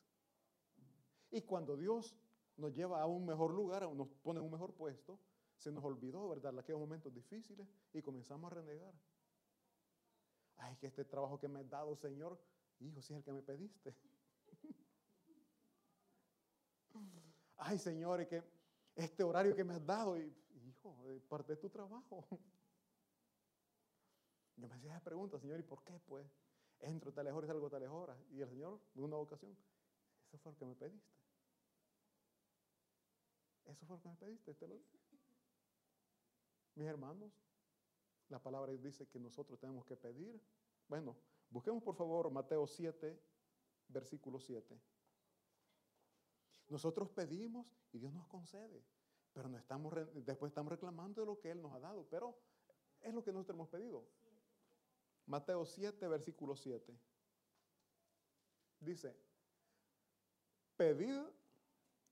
Y 1.31 1.42
cuando 1.42 1.77
Dios 1.77 2.16
nos 2.57 2.72
lleva 2.75 3.03
a 3.03 3.07
un 3.07 3.27
mejor 3.27 3.53
lugar, 3.53 3.83
nos 3.94 4.09
pone 4.09 4.40
en 4.40 4.46
un 4.46 4.53
mejor 4.53 4.72
puesto, 4.75 5.18
se 5.57 5.70
nos 5.70 5.85
olvidó, 5.85 6.29
¿verdad?, 6.29 6.59
aquellos 6.59 6.81
momentos 6.81 7.12
difíciles 7.12 7.68
y 7.92 8.03
comenzamos 8.03 8.51
a 8.51 8.55
renegar. 8.55 8.94
Ay, 10.57 10.77
que 10.77 10.87
este 10.87 11.05
trabajo 11.05 11.38
que 11.38 11.48
me 11.48 11.61
has 11.61 11.68
dado, 11.68 11.94
Señor, 11.96 12.38
hijo, 12.81 13.01
si 13.03 13.12
es 13.12 13.18
el 13.18 13.25
que 13.25 13.33
me 13.33 13.42
pediste. 13.42 13.94
Ay, 17.57 17.79
Señor, 17.79 18.27
que 18.27 18.42
este 18.96 19.22
horario 19.22 19.55
que 19.55 19.64
me 19.64 19.75
has 19.75 19.87
dado, 19.87 20.18
y 20.18 20.35
parte 21.29 21.53
de 21.53 21.57
tu 21.57 21.68
trabajo. 21.68 22.27
Yo 24.57 24.68
me 24.68 24.75
hacía 24.75 24.90
esa 24.90 25.03
pregunta, 25.03 25.38
Señor, 25.38 25.61
¿y 25.61 25.62
por 25.62 25.83
qué? 25.83 25.99
Pues 26.01 26.27
entro 26.81 27.12
tal 27.12 27.27
hora 27.29 27.47
y 27.47 27.49
salgo 27.49 27.71
tal 27.71 27.83
hora. 27.85 28.16
Y 28.31 28.40
el 28.40 28.49
Señor, 28.49 28.81
en 28.95 29.05
una 29.05 29.16
ocasión, 29.16 29.57
eso 30.33 30.38
fue 30.38 30.53
lo 30.53 30.59
que 30.59 30.64
me 30.66 30.75
pediste. 30.75 31.12
Eso 33.64 33.87
fue 33.87 33.97
lo 33.97 34.03
que 34.03 34.09
me 34.09 34.16
pediste, 34.16 34.55
te 34.55 34.68
lo 34.68 34.75
Mis 36.75 36.87
hermanos, 36.87 37.33
la 38.29 38.42
palabra 38.42 38.73
dice 38.73 39.07
que 39.07 39.18
nosotros 39.18 39.59
tenemos 39.59 39.85
que 39.85 39.97
pedir. 39.97 40.40
Bueno, 40.88 41.16
busquemos 41.51 41.83
por 41.83 41.95
favor 41.95 42.31
Mateo 42.31 42.66
7, 42.66 43.18
versículo 43.88 44.38
7. 44.38 44.81
Nosotros 46.68 47.11
pedimos 47.11 47.77
y 47.92 47.99
Dios 47.99 48.12
nos 48.12 48.27
concede. 48.27 48.83
Pero 49.33 49.49
no 49.49 49.57
estamos, 49.57 49.95
después 50.14 50.51
estamos 50.51 50.71
reclamando 50.71 51.23
de 51.23 51.27
lo 51.27 51.38
que 51.38 51.51
Él 51.51 51.62
nos 51.62 51.73
ha 51.73 51.81
dado. 51.81 52.07
Pero 52.09 52.38
es 53.01 53.14
lo 53.14 53.23
que 53.23 53.33
nosotros 53.33 53.55
hemos 53.55 53.68
pedido. 53.68 54.05
Mateo 55.27 55.64
7, 55.64 56.07
versículo 56.09 56.55
7. 56.55 56.99
Dice, 58.81 59.16
pedid 60.77 61.23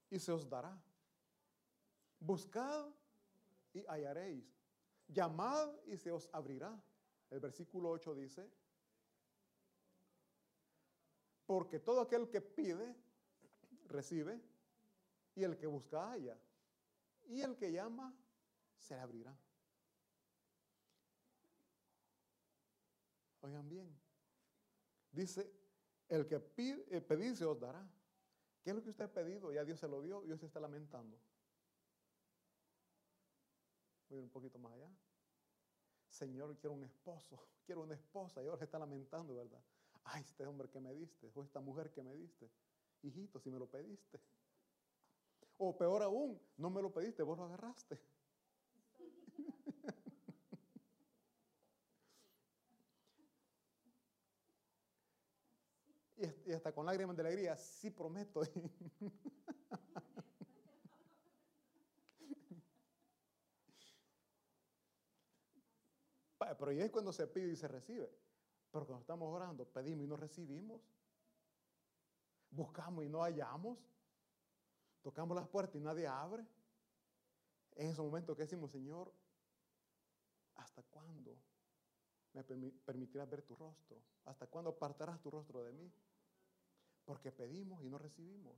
y 0.08 0.18
se 0.18 0.32
os 0.32 0.48
dará. 0.48 0.80
Buscad 2.18 2.88
y 3.72 3.84
hallaréis. 3.86 4.44
Llamad 5.08 5.70
y 5.86 5.96
se 5.96 6.10
os 6.12 6.28
abrirá. 6.32 6.80
El 7.28 7.40
versículo 7.40 7.90
8 7.90 8.14
dice, 8.14 8.50
porque 11.46 11.78
todo 11.80 12.00
aquel 12.00 12.28
que 12.28 12.40
pide, 12.40 12.96
recibe, 13.86 14.40
y 15.34 15.44
el 15.44 15.56
que 15.56 15.66
busca, 15.66 16.10
halla 16.10 16.36
y 17.30 17.42
el 17.42 17.56
que 17.56 17.70
llama 17.70 18.12
se 18.76 18.94
le 18.94 19.00
abrirá. 19.00 19.36
Oigan 23.42 23.68
bien, 23.68 23.88
dice, 25.12 25.50
el 26.08 26.26
que 26.26 26.40
pide, 26.40 27.34
se 27.34 27.44
os 27.44 27.58
dará. 27.58 27.88
¿Qué 28.62 28.70
es 28.70 28.76
lo 28.76 28.82
que 28.82 28.90
usted 28.90 29.04
ha 29.04 29.12
pedido? 29.12 29.50
Ya 29.52 29.64
Dios 29.64 29.78
se 29.80 29.88
lo 29.88 30.02
dio 30.02 30.24
y 30.26 30.32
usted 30.32 30.48
está 30.48 30.60
lamentando. 30.60 31.16
Voy 34.08 34.16
a 34.16 34.18
ir 34.18 34.24
un 34.24 34.30
poquito 34.30 34.58
más 34.58 34.72
allá. 34.74 34.90
Señor, 36.08 36.58
quiero 36.58 36.74
un 36.74 36.84
esposo, 36.84 37.40
quiero 37.64 37.82
una 37.82 37.94
esposa 37.94 38.42
y 38.42 38.48
ahora 38.48 38.64
está 38.64 38.78
lamentando, 38.78 39.36
¿verdad? 39.36 39.62
Ay, 40.04 40.22
este 40.22 40.44
hombre 40.44 40.68
que 40.68 40.80
me 40.80 40.92
diste, 40.92 41.30
o 41.32 41.42
esta 41.42 41.60
mujer 41.60 41.90
que 41.90 42.02
me 42.02 42.14
diste. 42.14 42.50
Hijito, 43.02 43.38
si 43.38 43.50
me 43.50 43.58
lo 43.58 43.70
pediste. 43.70 44.20
O 45.62 45.76
peor 45.76 46.02
aún, 46.02 46.40
no 46.56 46.70
me 46.70 46.80
lo 46.80 46.90
pediste, 46.90 47.22
vos 47.22 47.36
lo 47.36 47.44
agarraste. 47.44 48.00
y 56.46 56.52
hasta 56.52 56.72
con 56.72 56.86
lágrimas 56.86 57.14
de 57.14 57.22
alegría, 57.22 57.58
sí 57.58 57.90
prometo. 57.90 58.40
Pero 66.38 66.72
ya 66.72 66.84
es 66.84 66.90
cuando 66.90 67.12
se 67.12 67.26
pide 67.26 67.52
y 67.52 67.56
se 67.56 67.68
recibe. 67.68 68.10
Pero 68.70 68.86
cuando 68.86 69.02
estamos 69.02 69.34
orando, 69.34 69.66
pedimos 69.66 70.04
y 70.04 70.08
no 70.08 70.16
recibimos. 70.16 70.80
Buscamos 72.50 73.04
y 73.04 73.10
no 73.10 73.20
hallamos. 73.20 73.78
Tocamos 75.02 75.36
las 75.36 75.48
puertas 75.48 75.76
y 75.76 75.80
nadie 75.80 76.06
abre. 76.06 76.46
En 77.76 77.88
ese 77.88 78.02
momento 78.02 78.36
que 78.36 78.42
decimos, 78.42 78.70
Señor, 78.70 79.12
¿hasta 80.56 80.82
cuándo 80.82 81.36
me 82.32 82.44
permitirás 82.44 83.28
ver 83.28 83.42
tu 83.42 83.56
rostro? 83.56 84.02
¿Hasta 84.24 84.46
cuándo 84.46 84.70
apartarás 84.70 85.20
tu 85.20 85.30
rostro 85.30 85.62
de 85.62 85.72
mí? 85.72 85.90
Porque 87.04 87.32
pedimos 87.32 87.82
y 87.82 87.88
no 87.88 87.98
recibimos. 87.98 88.56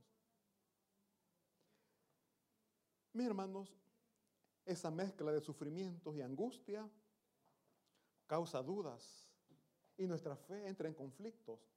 Mis 3.13 3.27
hermanos, 3.27 3.71
esa 4.65 4.89
mezcla 4.89 5.31
de 5.31 5.41
sufrimientos 5.41 6.15
y 6.15 6.21
angustia 6.21 6.89
causa 8.27 8.61
dudas 8.61 9.27
y 9.97 10.07
nuestra 10.07 10.35
fe 10.35 10.67
entra 10.67 10.87
en 10.87 10.93
conflictos. 10.93 11.72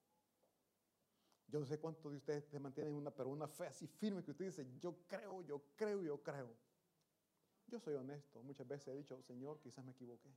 Yo 1.48 1.60
no 1.60 1.66
sé 1.66 1.78
cuántos 1.78 2.10
de 2.10 2.18
ustedes 2.18 2.44
se 2.44 2.58
mantienen 2.58 2.94
una, 2.94 3.10
pero 3.10 3.28
una 3.28 3.46
fe 3.46 3.66
así 3.66 3.86
firme 3.86 4.22
que 4.22 4.32
usted 4.32 4.46
dice, 4.46 4.66
yo 4.80 4.96
creo, 5.06 5.42
yo 5.42 5.62
creo, 5.76 6.02
yo 6.02 6.22
creo. 6.22 6.50
Yo 7.68 7.78
soy 7.78 7.94
honesto. 7.94 8.42
Muchas 8.42 8.66
veces 8.66 8.88
he 8.88 8.96
dicho, 8.96 9.20
Señor, 9.22 9.60
quizás 9.60 9.84
me 9.84 9.92
equivoqué. 9.92 10.30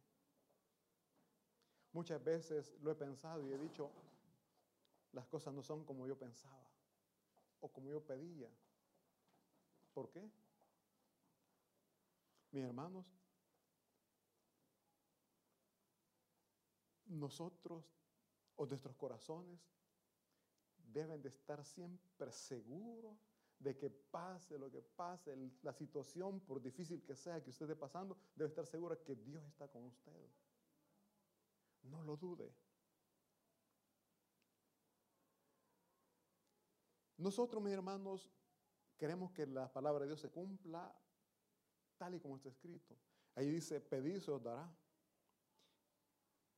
Muchas 1.93 2.23
veces 2.23 2.75
lo 2.81 2.91
he 2.91 2.95
pensado 2.95 3.43
y 3.43 3.51
he 3.51 3.57
dicho, 3.57 3.89
las 5.13 5.25
cosas 5.27 5.53
no 5.53 5.63
son 5.63 5.83
como 5.83 6.05
yo 6.05 6.17
pensaba 6.17 6.69
o 7.61 7.67
como 7.69 7.89
yo 7.91 8.01
pedía. 8.01 8.49
¿Por 9.93 10.09
qué? 10.11 10.29
Mis 12.51 12.63
hermanos, 12.63 13.05
nosotros 17.07 17.83
o 18.55 18.65
nuestros 18.65 18.95
corazones 18.95 19.59
deben 20.93 21.21
de 21.21 21.29
estar 21.29 21.63
siempre 21.63 22.31
seguros 22.31 23.17
de 23.59 23.75
que 23.77 23.89
pase 23.89 24.57
lo 24.57 24.71
que 24.71 24.81
pase, 24.81 25.35
la 25.61 25.73
situación, 25.73 26.39
por 26.39 26.61
difícil 26.61 27.03
que 27.03 27.15
sea 27.15 27.43
que 27.43 27.49
usted 27.49 27.65
esté 27.65 27.75
pasando, 27.75 28.17
debe 28.35 28.47
estar 28.47 28.65
segura 28.65 28.95
que 29.03 29.15
Dios 29.15 29.43
está 29.45 29.67
con 29.67 29.83
usted. 29.85 30.29
No 31.83 32.01
lo 32.03 32.15
dude. 32.15 32.53
Nosotros, 37.17 37.61
mis 37.61 37.73
hermanos, 37.73 38.31
queremos 38.97 39.31
que 39.31 39.45
la 39.45 39.71
palabra 39.71 40.01
de 40.01 40.07
Dios 40.07 40.21
se 40.21 40.29
cumpla 40.29 40.95
tal 41.97 42.15
y 42.15 42.19
como 42.21 42.37
está 42.37 42.47
escrito. 42.47 42.95
Ahí 43.35 43.49
dice, 43.49 43.81
pedid 43.81 44.19
se 44.19 44.31
os 44.31 44.41
dará. 44.41 44.73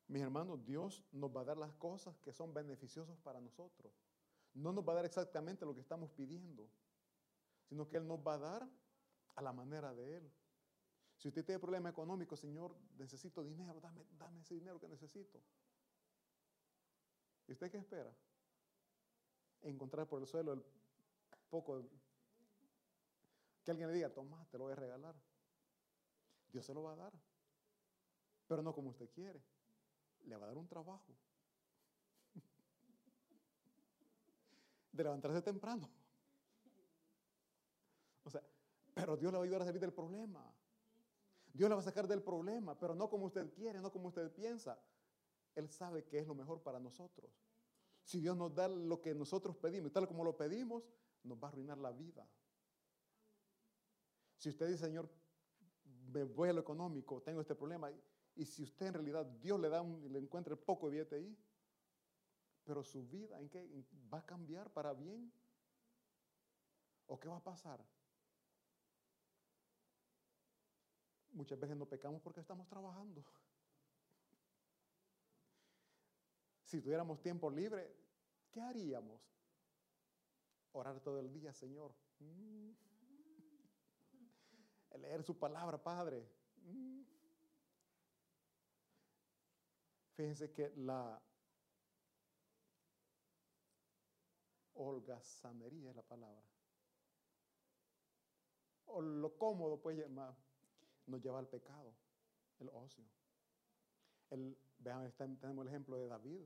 Mis 0.07 0.21
hermanos, 0.21 0.63
Dios 0.63 1.03
nos 1.11 1.35
va 1.35 1.41
a 1.41 1.45
dar 1.45 1.57
las 1.57 1.73
cosas 1.73 2.15
que 2.19 2.31
son 2.31 2.53
beneficiosas 2.53 3.17
para 3.19 3.41
nosotros. 3.41 3.91
No 4.53 4.73
nos 4.73 4.87
va 4.87 4.93
a 4.93 4.95
dar 4.97 5.05
exactamente 5.05 5.65
lo 5.65 5.73
que 5.73 5.81
estamos 5.81 6.11
pidiendo, 6.11 6.69
sino 7.63 7.87
que 7.87 7.97
Él 7.97 8.07
nos 8.07 8.19
va 8.19 8.33
a 8.33 8.37
dar 8.37 8.69
a 9.35 9.41
la 9.41 9.53
manera 9.53 9.93
de 9.93 10.17
Él. 10.17 10.31
Si 11.17 11.27
usted 11.27 11.45
tiene 11.45 11.59
problema 11.59 11.89
económico, 11.89 12.35
Señor, 12.35 12.75
necesito 12.97 13.43
dinero, 13.43 13.79
dame, 13.79 14.05
dame 14.17 14.41
ese 14.41 14.55
dinero 14.55 14.79
que 14.79 14.87
necesito. 14.87 15.41
¿Y 17.47 17.51
usted 17.53 17.69
qué 17.69 17.77
espera? 17.77 18.11
Encontrar 19.61 20.07
por 20.07 20.19
el 20.21 20.27
suelo 20.27 20.53
el 20.53 20.63
poco 21.49 21.83
que 23.63 23.71
alguien 23.71 23.89
le 23.89 23.93
diga, 23.93 24.11
toma, 24.11 24.45
te 24.49 24.57
lo 24.57 24.65
voy 24.65 24.73
a 24.73 24.77
regalar. 24.77 25.15
Dios 26.51 26.65
se 26.65 26.73
lo 26.73 26.83
va 26.83 26.93
a 26.93 26.95
dar, 26.95 27.13
pero 28.47 28.61
no 28.61 28.73
como 28.73 28.89
usted 28.89 29.09
quiere. 29.11 29.41
Le 30.25 30.35
va 30.35 30.45
a 30.45 30.47
dar 30.47 30.57
un 30.57 30.67
trabajo. 30.67 31.15
De 34.91 35.03
levantarse 35.03 35.41
temprano. 35.41 35.89
O 38.23 38.29
sea, 38.29 38.41
pero 38.93 39.17
Dios 39.17 39.31
le 39.31 39.37
va 39.37 39.43
a 39.43 39.45
ayudar 39.45 39.61
a 39.61 39.65
salir 39.65 39.81
del 39.81 39.93
problema. 39.93 40.53
Dios 41.53 41.69
le 41.69 41.75
va 41.75 41.81
a 41.81 41.83
sacar 41.83 42.07
del 42.07 42.21
problema, 42.21 42.77
pero 42.77 42.95
no 42.95 43.09
como 43.09 43.25
usted 43.25 43.51
quiere, 43.53 43.81
no 43.81 43.91
como 43.91 44.07
usted 44.07 44.31
piensa. 44.31 44.79
Él 45.55 45.69
sabe 45.69 46.05
que 46.05 46.19
es 46.19 46.27
lo 46.27 46.35
mejor 46.35 46.61
para 46.61 46.79
nosotros. 46.79 47.31
Si 48.03 48.19
Dios 48.19 48.37
nos 48.37 48.53
da 48.53 48.67
lo 48.67 49.01
que 49.01 49.13
nosotros 49.13 49.55
pedimos, 49.57 49.91
tal 49.91 50.07
como 50.07 50.23
lo 50.23 50.35
pedimos, 50.35 50.83
nos 51.23 51.37
va 51.37 51.47
a 51.47 51.51
arruinar 51.51 51.77
la 51.77 51.91
vida. 51.91 52.27
Si 54.37 54.49
usted 54.49 54.67
dice, 54.67 54.85
Señor, 54.85 55.09
me 56.11 56.23
voy 56.23 56.49
a 56.49 56.53
lo 56.53 56.61
económico, 56.61 57.21
tengo 57.21 57.41
este 57.41 57.55
problema, 57.55 57.91
y 58.35 58.45
si 58.45 58.63
usted 58.63 58.87
en 58.87 58.93
realidad 58.95 59.25
Dios 59.25 59.59
le 59.59 59.69
da 59.69 59.81
un, 59.81 60.11
le 60.11 60.19
encuentra 60.19 60.53
el 60.53 60.59
poco 60.59 60.87
de 60.87 60.93
billete 60.93 61.15
ahí, 61.15 61.37
pero 62.63 62.83
su 62.83 63.07
vida 63.07 63.39
¿en 63.39 63.49
qué? 63.49 63.67
va 64.13 64.19
a 64.19 64.25
cambiar 64.25 64.71
para 64.71 64.93
bien. 64.93 65.31
¿O 67.07 67.19
qué 67.19 67.27
va 67.27 67.37
a 67.37 67.43
pasar? 67.43 67.83
Muchas 71.31 71.59
veces 71.59 71.75
no 71.75 71.85
pecamos 71.85 72.21
porque 72.21 72.39
estamos 72.41 72.67
trabajando. 72.67 73.23
Si 76.63 76.81
tuviéramos 76.81 77.21
tiempo 77.21 77.49
libre, 77.49 77.93
¿qué 78.49 78.61
haríamos? 78.61 79.21
Orar 80.71 81.01
todo 81.01 81.19
el 81.19 81.33
día, 81.33 81.51
Señor. 81.51 81.93
Mm. 82.19 82.71
Leer 85.01 85.21
su 85.21 85.37
palabra, 85.37 85.83
Padre. 85.83 86.25
Mm. 86.63 87.01
Fíjense 90.13 90.53
que 90.53 90.69
la 90.77 91.21
holgazanería 94.73 95.89
es 95.89 95.95
la 95.95 96.03
palabra. 96.03 96.43
O 98.85 99.01
lo 99.01 99.37
cómodo, 99.37 99.81
pues, 99.81 99.97
nos 100.09 101.21
lleva 101.21 101.39
al 101.39 101.47
pecado, 101.47 101.93
el 102.59 102.69
ocio. 102.69 103.05
El, 104.29 104.57
vean, 104.79 105.11
tenemos 105.39 105.63
el 105.63 105.69
ejemplo 105.69 105.97
de 105.97 106.07
David. 106.07 106.45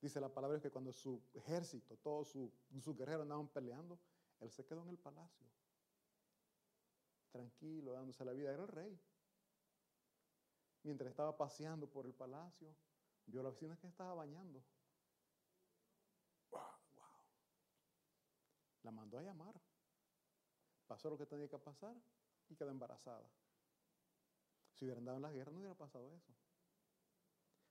Dice 0.00 0.20
la 0.20 0.32
palabra 0.32 0.60
que 0.60 0.70
cuando 0.70 0.92
su 0.92 1.22
ejército, 1.32 1.96
todos 1.98 2.28
sus 2.28 2.50
su 2.82 2.94
guerreros 2.94 3.22
andaban 3.22 3.48
peleando, 3.48 3.98
él 4.40 4.50
se 4.50 4.64
quedó 4.64 4.82
en 4.82 4.88
el 4.88 4.98
palacio. 4.98 5.46
Tranquilo, 7.30 7.92
dándose 7.92 8.24
la 8.24 8.32
vida. 8.32 8.52
Era 8.52 8.62
el 8.62 8.68
rey. 8.68 9.00
Mientras 10.82 11.10
estaba 11.10 11.36
paseando 11.36 11.88
por 11.88 12.06
el 12.06 12.12
palacio, 12.12 12.74
vio 13.26 13.40
a 13.40 13.44
la 13.44 13.50
vecina 13.50 13.76
que 13.76 13.86
estaba 13.86 14.14
bañando. 14.14 14.62
La 18.82 18.90
mandó 18.90 19.18
a 19.18 19.22
llamar. 19.22 19.54
Pasó 20.86 21.10
lo 21.10 21.18
que 21.18 21.26
tenía 21.26 21.48
que 21.48 21.58
pasar 21.58 21.96
y 22.48 22.54
quedó 22.54 22.70
embarazada. 22.70 23.28
Si 24.74 24.84
hubieran 24.84 25.04
dado 25.04 25.16
en 25.16 25.22
la 25.22 25.32
guerra 25.32 25.52
no 25.52 25.58
hubiera 25.58 25.74
pasado 25.74 26.12
eso. 26.12 26.32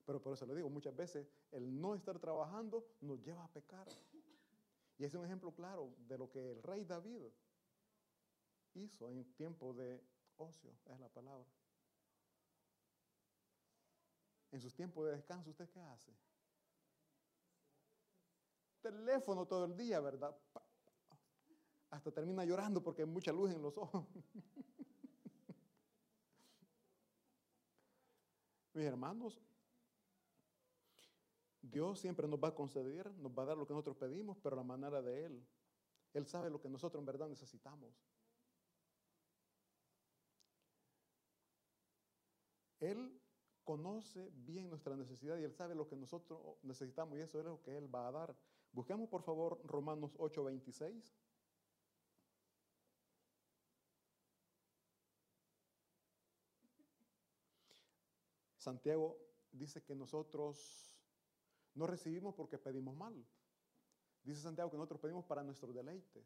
Pero 0.05 0.21
por 0.21 0.33
eso 0.33 0.45
le 0.45 0.55
digo, 0.55 0.69
muchas 0.69 0.95
veces 0.95 1.27
el 1.51 1.79
no 1.79 1.95
estar 1.95 2.17
trabajando 2.19 2.85
nos 3.01 3.21
lleva 3.21 3.43
a 3.43 3.51
pecar. 3.51 3.87
Y 4.97 5.05
es 5.05 5.13
un 5.13 5.25
ejemplo 5.25 5.51
claro 5.53 5.93
de 6.07 6.17
lo 6.17 6.29
que 6.29 6.51
el 6.51 6.61
rey 6.63 6.83
David 6.85 7.31
hizo 8.73 9.09
en 9.09 9.25
tiempo 9.33 9.73
de 9.73 10.03
ocio, 10.37 10.71
es 10.85 10.99
la 10.99 11.09
palabra. 11.09 11.47
En 14.51 14.61
sus 14.61 14.73
tiempos 14.73 15.05
de 15.05 15.13
descanso, 15.13 15.49
¿usted 15.49 15.69
qué 15.69 15.79
hace? 15.79 16.11
Teléfono 18.81 19.45
todo 19.45 19.65
el 19.65 19.77
día, 19.77 19.99
¿verdad? 19.99 20.35
Hasta 21.91 22.11
termina 22.11 22.43
llorando 22.45 22.81
porque 22.81 23.03
hay 23.03 23.07
mucha 23.07 23.31
luz 23.31 23.51
en 23.51 23.61
los 23.61 23.77
ojos. 23.77 24.05
Mis 28.73 28.85
hermanos, 28.85 29.39
Dios 31.61 31.99
siempre 31.99 32.27
nos 32.29 32.41
va 32.41 32.47
a 32.47 32.55
conceder, 32.55 33.13
nos 33.15 33.31
va 33.37 33.43
a 33.43 33.47
dar 33.47 33.57
lo 33.57 33.67
que 33.67 33.73
nosotros 33.73 33.97
pedimos, 33.97 34.37
pero 34.41 34.55
la 34.55 34.63
manera 34.63 35.01
de 35.01 35.25
Él. 35.25 35.45
Él 36.13 36.25
sabe 36.25 36.49
lo 36.49 36.61
que 36.61 36.69
nosotros 36.69 37.01
en 37.01 37.05
verdad 37.05 37.27
necesitamos. 37.27 37.93
Él 42.79 43.21
conoce 43.63 44.31
bien 44.33 44.69
nuestra 44.69 44.95
necesidad 44.95 45.37
y 45.37 45.43
Él 45.43 45.53
sabe 45.53 45.75
lo 45.75 45.87
que 45.87 45.95
nosotros 45.95 46.57
necesitamos 46.63 47.17
y 47.17 47.21
eso 47.21 47.39
es 47.39 47.45
lo 47.45 47.61
que 47.61 47.77
Él 47.77 47.93
va 47.93 48.07
a 48.07 48.11
dar. 48.11 48.35
Busquemos 48.71 49.09
por 49.09 49.23
favor 49.23 49.61
Romanos 49.65 50.15
8:26. 50.17 51.13
Santiago 58.61 59.17
dice 59.51 59.81
que 59.81 59.95
nosotros 59.95 60.95
no 61.73 61.87
recibimos 61.87 62.35
porque 62.35 62.59
pedimos 62.59 62.95
mal. 62.95 63.25
Dice 64.21 64.39
Santiago 64.39 64.69
que 64.69 64.77
nosotros 64.77 65.01
pedimos 65.01 65.25
para 65.25 65.43
nuestro 65.43 65.73
deleite. 65.73 66.23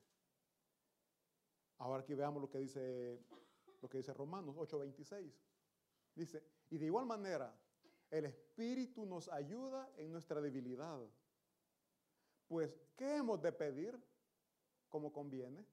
Ahora 1.77 2.03
aquí 2.03 2.13
veamos 2.13 2.41
lo 2.41 2.49
que 2.49 2.57
dice, 2.59 3.23
lo 3.81 3.89
que 3.89 3.99
dice 3.99 4.13
Romanos 4.13 4.57
8:26. 4.57 5.31
Dice, 6.13 6.43
y 6.69 6.77
de 6.77 6.85
igual 6.87 7.05
manera, 7.05 7.57
el 8.11 8.25
Espíritu 8.25 9.05
nos 9.05 9.29
ayuda 9.29 9.89
en 9.95 10.11
nuestra 10.11 10.41
debilidad. 10.41 10.99
Pues, 12.49 12.77
¿qué 12.97 13.15
hemos 13.15 13.41
de 13.41 13.53
pedir 13.53 13.97
como 14.89 15.13
conviene? 15.13 15.65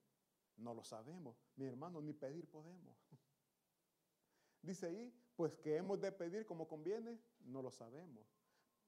No 0.57 0.75
lo 0.75 0.85
sabemos. 0.85 1.37
Mi 1.57 1.67
hermano, 1.67 2.01
ni 2.01 2.13
pedir 2.13 2.49
podemos. 2.49 2.97
Dice 4.63 4.87
ahí, 4.87 5.22
pues 5.37 5.57
que 5.57 5.77
hemos 5.77 6.01
de 6.01 6.13
pedir 6.13 6.47
como 6.47 6.69
conviene, 6.69 7.19
no 7.45 7.63
lo 7.63 7.71
sabemos. 7.71 8.27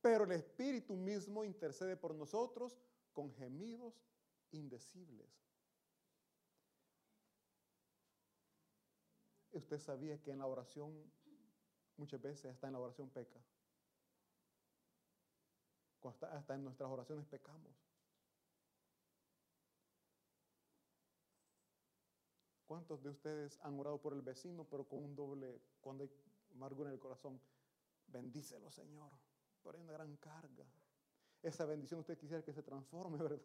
Pero 0.01 0.25
el 0.25 0.33
Espíritu 0.33 0.95
mismo 0.95 1.45
intercede 1.45 1.97
por 1.97 2.15
nosotros 2.15 2.79
con 3.13 3.33
gemidos 3.33 3.95
indecibles. 4.51 5.31
Usted 9.53 9.79
sabía 9.79 10.21
que 10.21 10.33
en 10.33 10.41
la 10.41 10.47
oración, 10.47 10.93
muchas 11.97 12.21
veces 12.21 12.47
hasta 12.47 12.67
en 12.67 12.73
la 12.73 12.81
oración 12.81 13.09
peca. 13.09 13.41
Hasta 16.03 16.55
en 16.55 16.65
nuestras 16.65 16.91
oraciones 16.91 17.25
pecamos. 17.25 17.73
¿Cuántos 22.67 23.03
de 23.03 23.11
ustedes 23.11 23.59
han 23.63 23.79
orado 23.79 23.99
por 24.03 24.13
el 24.13 24.21
vecino, 24.23 24.65
pero 24.65 24.85
con 24.85 25.05
un 25.05 25.15
doble, 25.15 25.63
cuando 25.81 26.11
amargura 26.55 26.89
en 26.89 26.95
el 26.95 27.01
corazón, 27.01 27.41
Bendícelo, 28.07 28.71
Señor. 28.71 29.11
Pero 29.63 29.77
hay 29.77 29.83
una 29.83 29.93
gran 29.93 30.17
carga. 30.17 30.65
Esa 31.43 31.65
bendición 31.65 32.01
usted 32.01 32.19
quisiera 32.19 32.43
que 32.43 32.53
se 32.53 32.63
transforme, 32.63 33.19
¿verdad? 33.23 33.41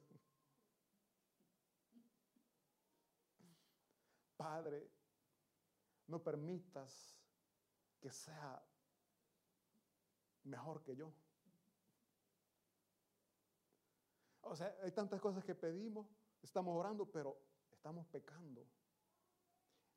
Padre, 4.37 4.89
no 6.07 6.23
permitas 6.23 7.17
que 7.99 8.09
sea 8.09 8.63
mejor 10.43 10.81
que 10.83 10.95
yo. 10.95 11.11
O 14.41 14.55
sea, 14.55 14.75
hay 14.81 14.91
tantas 14.91 15.19
cosas 15.19 15.43
que 15.43 15.53
pedimos, 15.53 16.07
estamos 16.41 16.75
orando, 16.75 17.05
pero 17.05 17.37
estamos 17.71 18.07
pecando. 18.07 18.65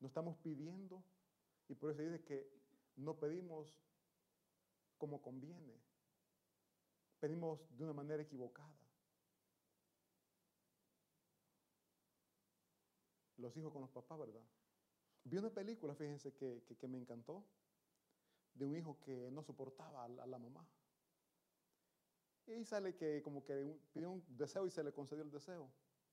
No 0.01 0.09
estamos 0.09 0.37
pidiendo. 0.39 1.05
Y 1.69 1.75
por 1.75 1.93
eso 1.93 2.03
dice 2.03 2.23
que 2.25 2.62
no 2.97 3.19
pedimos 3.19 3.81
como 4.99 5.21
conviene. 5.21 5.81
Pedimos 7.19 7.61
de 7.77 7.85
una 7.85 7.93
manera 7.93 8.23
equivocada. 8.23 8.73
Los 13.37 13.57
hijos 13.57 13.73
con 13.73 13.83
los 13.83 13.91
papás, 13.91 14.19
¿verdad? 14.19 14.43
Vi 15.25 15.37
una 15.37 15.51
película, 15.51 15.95
fíjense, 15.95 16.33
que, 16.35 16.89
me 16.89 16.99
encantó, 16.99 17.45
de 18.55 18.65
un 18.65 18.77
hijo 18.77 18.99
que 19.01 19.31
no 19.31 19.43
soportaba 19.43 20.05
a 20.05 20.09
la, 20.09 20.39
mamá. 20.39 20.67
Y 22.47 22.53
ahí 22.53 22.65
sale 22.65 22.95
que 22.95 23.23
como 23.23 23.45
que 23.45 23.81
pidió 23.93 24.11
un 24.11 24.25
deseo 24.37 24.67
y 24.67 24.71
se 24.71 24.83
le 24.83 24.93
concedió 24.93 25.23
el 25.23 25.31
deseo. 25.31 25.71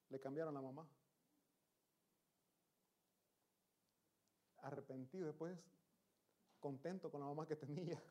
Le 0.09 0.19
cambiaron 0.19 0.53
la 0.53 0.61
mamá. 0.61 0.87
Arrepentido 4.57 5.27
después, 5.27 5.57
contento 6.59 7.09
con 7.09 7.21
la 7.21 7.27
mamá 7.27 7.45
que 7.47 7.55
tenía. 7.55 8.01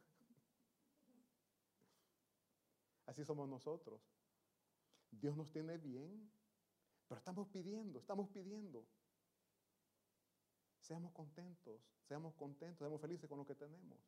Así 3.06 3.24
somos 3.24 3.48
nosotros. 3.48 4.00
Dios 5.10 5.36
nos 5.36 5.50
tiene 5.50 5.78
bien, 5.78 6.30
pero 7.06 7.18
estamos 7.18 7.48
pidiendo, 7.48 7.98
estamos 8.00 8.28
pidiendo. 8.28 8.86
Seamos 10.80 11.12
contentos, 11.12 11.80
seamos 12.06 12.34
contentos, 12.34 12.78
seamos 12.78 13.00
felices 13.00 13.28
con 13.28 13.38
lo 13.38 13.46
que 13.46 13.54
tenemos. 13.54 13.98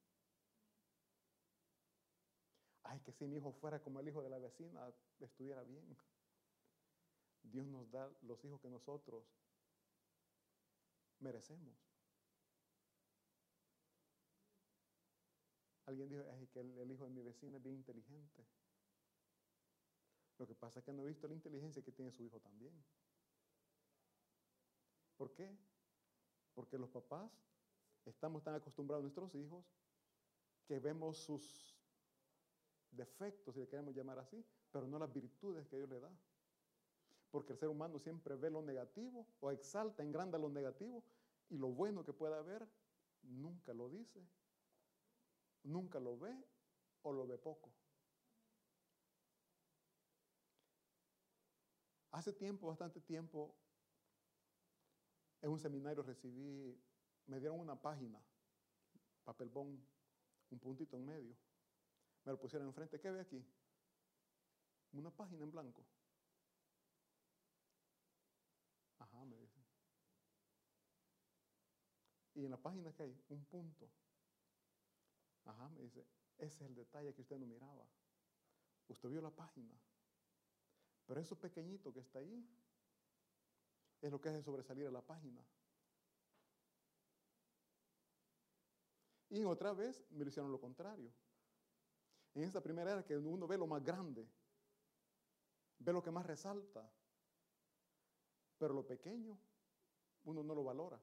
Ay, 2.83 3.01
que 3.01 3.13
si 3.13 3.27
mi 3.27 3.37
hijo 3.37 3.53
fuera 3.53 3.83
como 3.83 4.01
el 4.01 4.09
hijo 4.09 4.23
de 4.23 4.31
la 4.31 4.39
vecina, 4.39 4.93
estuviera 5.21 5.63
bien. 5.63 5.97
Dios 7.43 7.67
nos 7.67 7.91
da 7.91 8.11
los 8.23 8.45
hijos 8.45 8.61
que 8.61 8.69
nosotros 8.69 9.25
merecemos. 11.21 11.90
Alguien 15.91 16.09
dijo 16.09 16.23
Ay, 16.39 16.47
que 16.47 16.61
el, 16.61 16.91
hijo 16.93 17.03
de 17.03 17.11
mi 17.11 17.21
vecina 17.21 17.57
es 17.57 17.63
bien 17.65 17.75
inteligente. 17.75 18.47
Lo 20.39 20.47
que 20.47 20.55
pasa 20.55 20.79
es 20.79 20.85
que 20.85 20.93
no 20.93 21.03
he 21.03 21.09
visto 21.09 21.27
la 21.27 21.35
inteligencia 21.35 21.83
que 21.83 21.91
tiene 21.91 22.13
su 22.13 22.23
hijo 22.23 22.39
también. 22.39 22.73
¿Por 25.17 25.35
qué? 25.35 25.51
Porque 26.55 26.79
los 26.79 26.89
papás 26.91 27.29
estamos 28.07 28.45
tan 28.45 28.55
acostumbrados 28.55 29.01
a 29.01 29.03
nuestros 29.03 29.35
hijos 29.35 29.65
que 30.65 30.79
vemos 30.79 31.19
sus 31.19 31.77
defectos, 32.93 33.55
si 33.55 33.61
le 33.61 33.69
queremos 33.69 33.93
llamar 33.93 34.21
así, 34.21 34.45
pero 34.71 34.87
no 34.87 34.97
las 34.97 35.13
virtudes 35.13 35.67
que 35.67 35.77
Dios 35.77 35.89
le 35.89 35.99
da. 35.99 36.11
Porque 37.33 37.53
el 37.53 37.59
ser 37.59 37.69
humano 37.69 37.99
siempre 37.99 38.37
ve 38.37 38.49
lo 38.49 38.63
negativo 38.63 39.27
o 39.41 39.51
exalta, 39.51 40.05
engranda 40.05 40.39
lo 40.39 40.51
negativo 40.51 41.03
y 41.49 41.59
lo 41.59 41.67
bueno 41.67 42.05
que 42.05 42.13
pueda 42.13 42.39
haber 42.39 42.65
nunca 43.23 43.75
lo 43.75 43.89
dice, 43.89 44.25
nunca 45.63 46.01
lo 46.01 46.19
ve 46.19 46.35
o 47.03 47.13
lo 47.13 47.27
ve 47.27 47.39
poco. 47.39 47.73
Hace 52.13 52.33
tiempo, 52.33 52.67
bastante 52.67 53.01
tiempo, 53.01 53.55
en 55.43 55.51
un 55.51 55.59
seminario 55.59 56.03
recibí, 56.03 56.79
me 57.27 57.39
dieron 57.39 57.61
una 57.61 57.81
página, 57.81 58.21
papel 59.25 59.49
bond, 59.49 59.81
un 60.51 60.59
puntito 60.59 60.97
en 60.97 61.07
medio. 61.07 61.37
Me 62.25 62.33
lo 62.33 62.39
pusieron 62.39 62.69
enfrente. 62.69 63.01
¿Qué 63.01 63.11
ve 63.11 63.21
aquí? 63.21 63.45
Una 64.93 65.11
página 65.11 65.45
en 65.45 65.51
blanco. 65.51 65.87
Ajá, 68.99 69.25
me 69.25 69.37
dicen. 69.39 69.65
Y 72.35 72.45
en 72.45 72.51
la 72.51 72.59
página 72.59 72.93
que 72.93 73.05
hay, 73.05 73.25
un 73.29 73.45
punto. 73.47 73.89
Ajá, 75.51 75.69
me 75.71 75.83
dice, 75.83 76.07
ese 76.39 76.55
es 76.55 76.61
el 76.63 76.75
detalle 76.75 77.13
que 77.13 77.23
usted 77.23 77.39
no 77.39 77.47
miraba. 77.47 77.85
Usted 78.89 79.09
vio 79.09 79.21
la 79.21 79.31
página. 79.31 79.75
Pero 81.07 81.21
eso 81.21 81.37
pequeñito 81.37 81.93
que 81.93 82.01
está 82.01 82.21
ahí 82.21 82.49
es 84.01 84.11
lo 84.11 84.21
que 84.21 84.29
hace 84.29 84.43
sobresalir 84.43 84.87
a 84.87 84.91
la 84.93 85.03
página. 85.03 85.45
Y 89.29 89.45
otra 89.45 89.73
vez 89.73 90.05
me 90.11 90.25
lo 90.25 90.29
hicieron 90.31 90.53
lo 90.53 90.61
contrario. 90.61 91.13
En 92.35 92.45
esta 92.45 92.61
primera 92.61 92.93
era 92.93 93.05
que 93.05 93.17
uno 93.17 93.47
ve 93.49 93.59
lo 93.59 93.67
más 93.67 93.83
grande, 93.83 94.29
ve 95.79 95.93
lo 95.93 96.03
que 96.03 96.13
más 96.13 96.27
resalta, 96.27 96.89
pero 98.57 98.73
lo 98.73 98.87
pequeño 98.87 99.37
uno 100.25 100.45
no 100.45 100.55
lo 100.55 100.63
valora. 100.63 101.01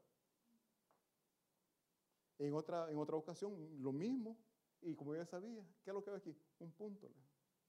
En 2.40 2.54
otra, 2.54 2.90
en 2.92 2.98
otra 2.98 3.16
ocasión 3.16 3.82
lo 3.82 3.92
mismo, 3.92 4.38
y 4.82 4.96
como 4.96 5.14
yo 5.14 5.22
ya 5.22 5.26
sabía, 5.26 5.66
¿qué 5.84 5.90
es 5.90 5.94
lo 5.94 6.04
que 6.04 6.12
ve 6.12 6.18
aquí? 6.18 6.38
Un 6.60 6.72
punto. 6.72 7.12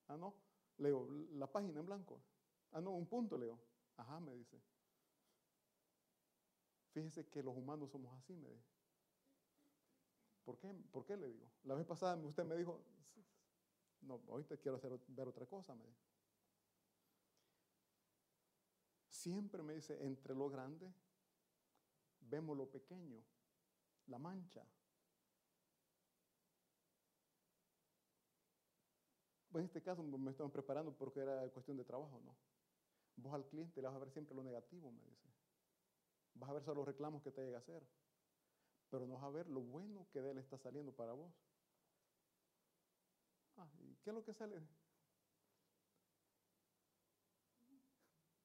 Ah, 0.09 0.17
no, 0.17 0.35
leo 0.77 1.09
la 1.33 1.51
página 1.51 1.81
en 1.81 1.87
blanco. 1.87 2.21
Ah, 2.73 2.81
no, 2.81 2.91
un 2.91 3.07
punto 3.07 3.39
leo. 3.39 3.59
Ajá, 3.97 4.21
me 4.21 4.35
dice. 4.35 4.61
Fíjese 6.93 7.27
que 7.29 7.43
los 7.43 7.57
humanos 7.57 7.91
somos 7.91 8.13
así, 8.15 8.35
me 8.35 8.49
dijo. 8.49 8.65
¿Por 10.45 10.59
qué? 10.59 10.73
¿Por 10.91 11.05
qué 11.05 11.17
le 11.17 11.29
digo? 11.29 11.47
La 11.65 11.75
vez 11.75 11.87
pasada 11.87 12.17
usted 12.17 12.45
me 12.45 12.57
dijo, 12.57 12.81
no, 14.03 14.21
ahorita 14.29 14.57
quiero 14.57 14.77
hacer, 14.77 14.99
ver 15.09 15.29
otra 15.29 15.47
cosa, 15.47 15.75
me 15.75 15.85
dijo. 15.85 15.99
Siempre 19.09 19.63
me 19.63 19.75
dice, 19.75 20.03
entre 20.05 20.35
lo 20.35 20.49
grande, 20.49 20.93
vemos 22.21 22.57
lo 22.57 22.71
pequeño, 22.71 23.23
la 24.09 24.19
mancha. 24.19 24.67
Pues 29.51 29.61
en 29.63 29.67
este 29.67 29.83
caso 29.83 30.03
me 30.03 30.31
estaban 30.31 30.51
preparando 30.53 30.97
porque 30.97 31.21
era 31.21 31.49
cuestión 31.51 31.77
de 31.77 31.85
trabajo, 31.85 32.21
¿no? 32.25 32.37
Vos 33.17 33.35
al 33.35 33.47
cliente 33.49 33.81
le 33.83 33.89
vas 33.89 33.97
a 33.97 34.01
ver 34.01 34.11
siempre 34.11 34.35
lo 34.37 34.43
negativo, 34.45 34.91
me 34.93 35.05
dice. 35.05 35.29
Vas 36.35 36.49
a 36.49 36.53
ver 36.55 36.63
solo 36.63 36.77
los 36.77 36.87
reclamos 36.87 37.23
que 37.23 37.31
te 37.33 37.43
llega 37.45 37.59
a 37.59 37.61
hacer. 37.61 37.87
Pero 38.91 39.07
no 39.07 39.15
vas 39.15 39.25
a 39.25 39.31
ver 39.31 39.49
lo 39.49 39.61
bueno 39.63 40.07
que 40.13 40.21
de 40.21 40.31
él 40.33 40.39
está 40.39 40.59
saliendo 40.59 40.93
para 40.95 41.13
vos. 41.15 41.33
Ah, 43.59 43.69
¿y 43.83 43.97
qué 43.97 44.09
es 44.11 44.15
lo 44.15 44.25
que 44.25 44.33
sale? 44.33 44.67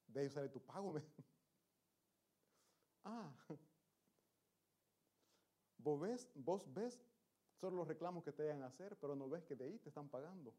De 0.08 0.22
ahí 0.22 0.30
sale 0.30 0.50
tu 0.50 0.62
pago. 0.62 0.94
Ah, 3.06 3.34
vos 5.84 6.00
ves, 6.00 6.30
vos 6.36 6.74
ves 6.74 7.04
solo 7.54 7.78
los 7.78 7.88
reclamos 7.88 8.24
que 8.24 8.32
te 8.32 8.50
a 8.52 8.66
hacer, 8.66 8.98
pero 8.98 9.16
no 9.16 9.30
ves 9.30 9.44
que 9.44 9.56
de 9.56 9.66
ahí 9.66 9.80
te 9.80 9.90
están 9.90 10.10
pagando. 10.10 10.54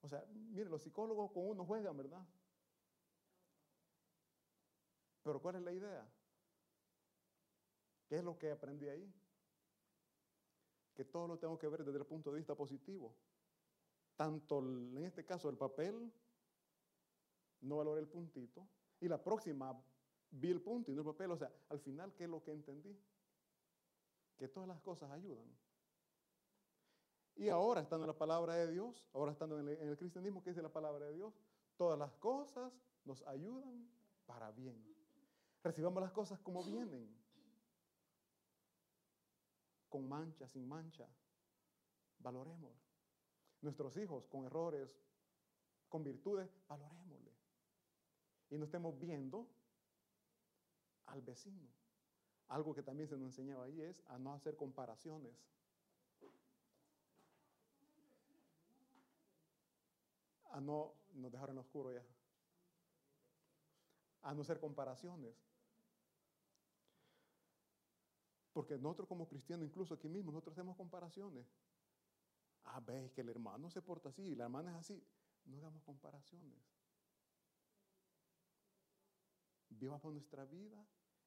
O 0.00 0.08
sea, 0.08 0.24
mire, 0.32 0.70
los 0.70 0.82
psicólogos 0.82 1.32
con 1.32 1.48
uno 1.48 1.64
juegan, 1.64 1.96
¿verdad? 1.96 2.24
Pero 5.22 5.42
¿cuál 5.42 5.56
es 5.56 5.62
la 5.62 5.72
idea? 5.72 6.08
¿Qué 8.06 8.16
es 8.16 8.24
lo 8.24 8.38
que 8.38 8.50
aprendí 8.50 8.88
ahí? 8.88 9.12
Que 10.94 11.04
todo 11.04 11.28
lo 11.28 11.38
tengo 11.38 11.58
que 11.58 11.68
ver 11.68 11.84
desde 11.84 11.98
el 11.98 12.06
punto 12.06 12.30
de 12.30 12.38
vista 12.38 12.54
positivo. 12.54 13.14
Tanto 14.16 14.60
en 14.60 15.04
este 15.04 15.24
caso 15.24 15.50
el 15.50 15.56
papel, 15.56 16.10
no 17.60 17.76
valoré 17.76 18.00
el 18.00 18.08
puntito, 18.08 18.66
y 19.00 19.08
la 19.08 19.22
próxima 19.22 19.80
vi 20.30 20.50
el 20.50 20.60
punto 20.60 20.90
y 20.90 20.94
no 20.94 21.02
el 21.02 21.06
papel. 21.06 21.30
O 21.32 21.36
sea, 21.36 21.52
al 21.68 21.80
final, 21.80 22.14
¿qué 22.14 22.24
es 22.24 22.30
lo 22.30 22.42
que 22.42 22.52
entendí? 22.52 22.98
Que 24.38 24.48
todas 24.48 24.68
las 24.68 24.80
cosas 24.80 25.10
ayudan. 25.10 25.46
Y 27.38 27.48
ahora, 27.50 27.80
estando 27.80 28.04
en 28.04 28.08
la 28.08 28.18
palabra 28.18 28.54
de 28.54 28.70
Dios, 28.72 29.06
ahora 29.12 29.30
estando 29.30 29.60
en 29.60 29.68
el, 29.68 29.96
cristianismo, 29.96 30.42
¿qué 30.42 30.50
dice 30.50 30.62
la 30.62 30.72
palabra 30.72 31.06
de 31.06 31.14
Dios? 31.14 31.32
Todas 31.76 31.96
las 31.96 32.12
cosas 32.16 32.72
nos 33.04 33.22
ayudan 33.28 33.88
para 34.26 34.50
bien. 34.50 34.84
Recibamos 35.62 36.02
las 36.02 36.10
cosas 36.10 36.40
como 36.40 36.64
vienen. 36.64 37.08
Con 39.88 40.08
mancha, 40.08 40.48
sin 40.48 40.66
mancha. 40.66 41.06
Valoremos. 42.18 42.72
Nuestros 43.60 43.96
hijos 43.96 44.26
con 44.26 44.44
errores, 44.44 45.00
con 45.88 46.02
virtudes, 46.02 46.50
valorémosle. 46.68 47.32
Y 48.50 48.58
no 48.58 48.64
estemos 48.64 48.98
viendo 48.98 49.46
al 51.06 51.22
vecino. 51.22 51.68
Algo 52.48 52.74
que 52.74 52.82
también 52.82 53.08
se 53.08 53.16
nos 53.16 53.26
enseñaba 53.26 53.64
ahí 53.64 53.82
es 53.82 54.02
a 54.06 54.18
no 54.18 54.32
hacer 54.32 54.56
comparaciones. 54.56 55.34
A 60.50 60.60
no, 60.60 60.94
nos 61.12 61.30
dejaron 61.30 61.56
en 61.56 61.60
oscuro 61.60 61.92
ya. 61.92 62.02
A 64.22 64.34
no 64.34 64.42
hacer 64.42 64.58
comparaciones. 64.58 65.34
Porque 68.54 68.78
nosotros 68.78 69.08
como 69.08 69.28
cristianos, 69.28 69.66
incluso 69.66 69.94
aquí 69.94 70.08
mismo, 70.08 70.32
nosotros 70.32 70.54
hacemos 70.54 70.76
comparaciones. 70.76 71.46
Ah, 72.64 72.80
veis 72.80 73.12
que 73.12 73.20
el 73.20 73.28
hermano 73.28 73.70
se 73.70 73.82
porta 73.82 74.08
así, 74.08 74.34
la 74.34 74.44
hermana 74.44 74.70
es 74.70 74.76
así. 74.76 75.06
No 75.44 75.58
hagamos 75.58 75.82
comparaciones. 75.84 76.58
Vivamos 79.68 80.12
nuestra 80.12 80.44
vida 80.46 80.84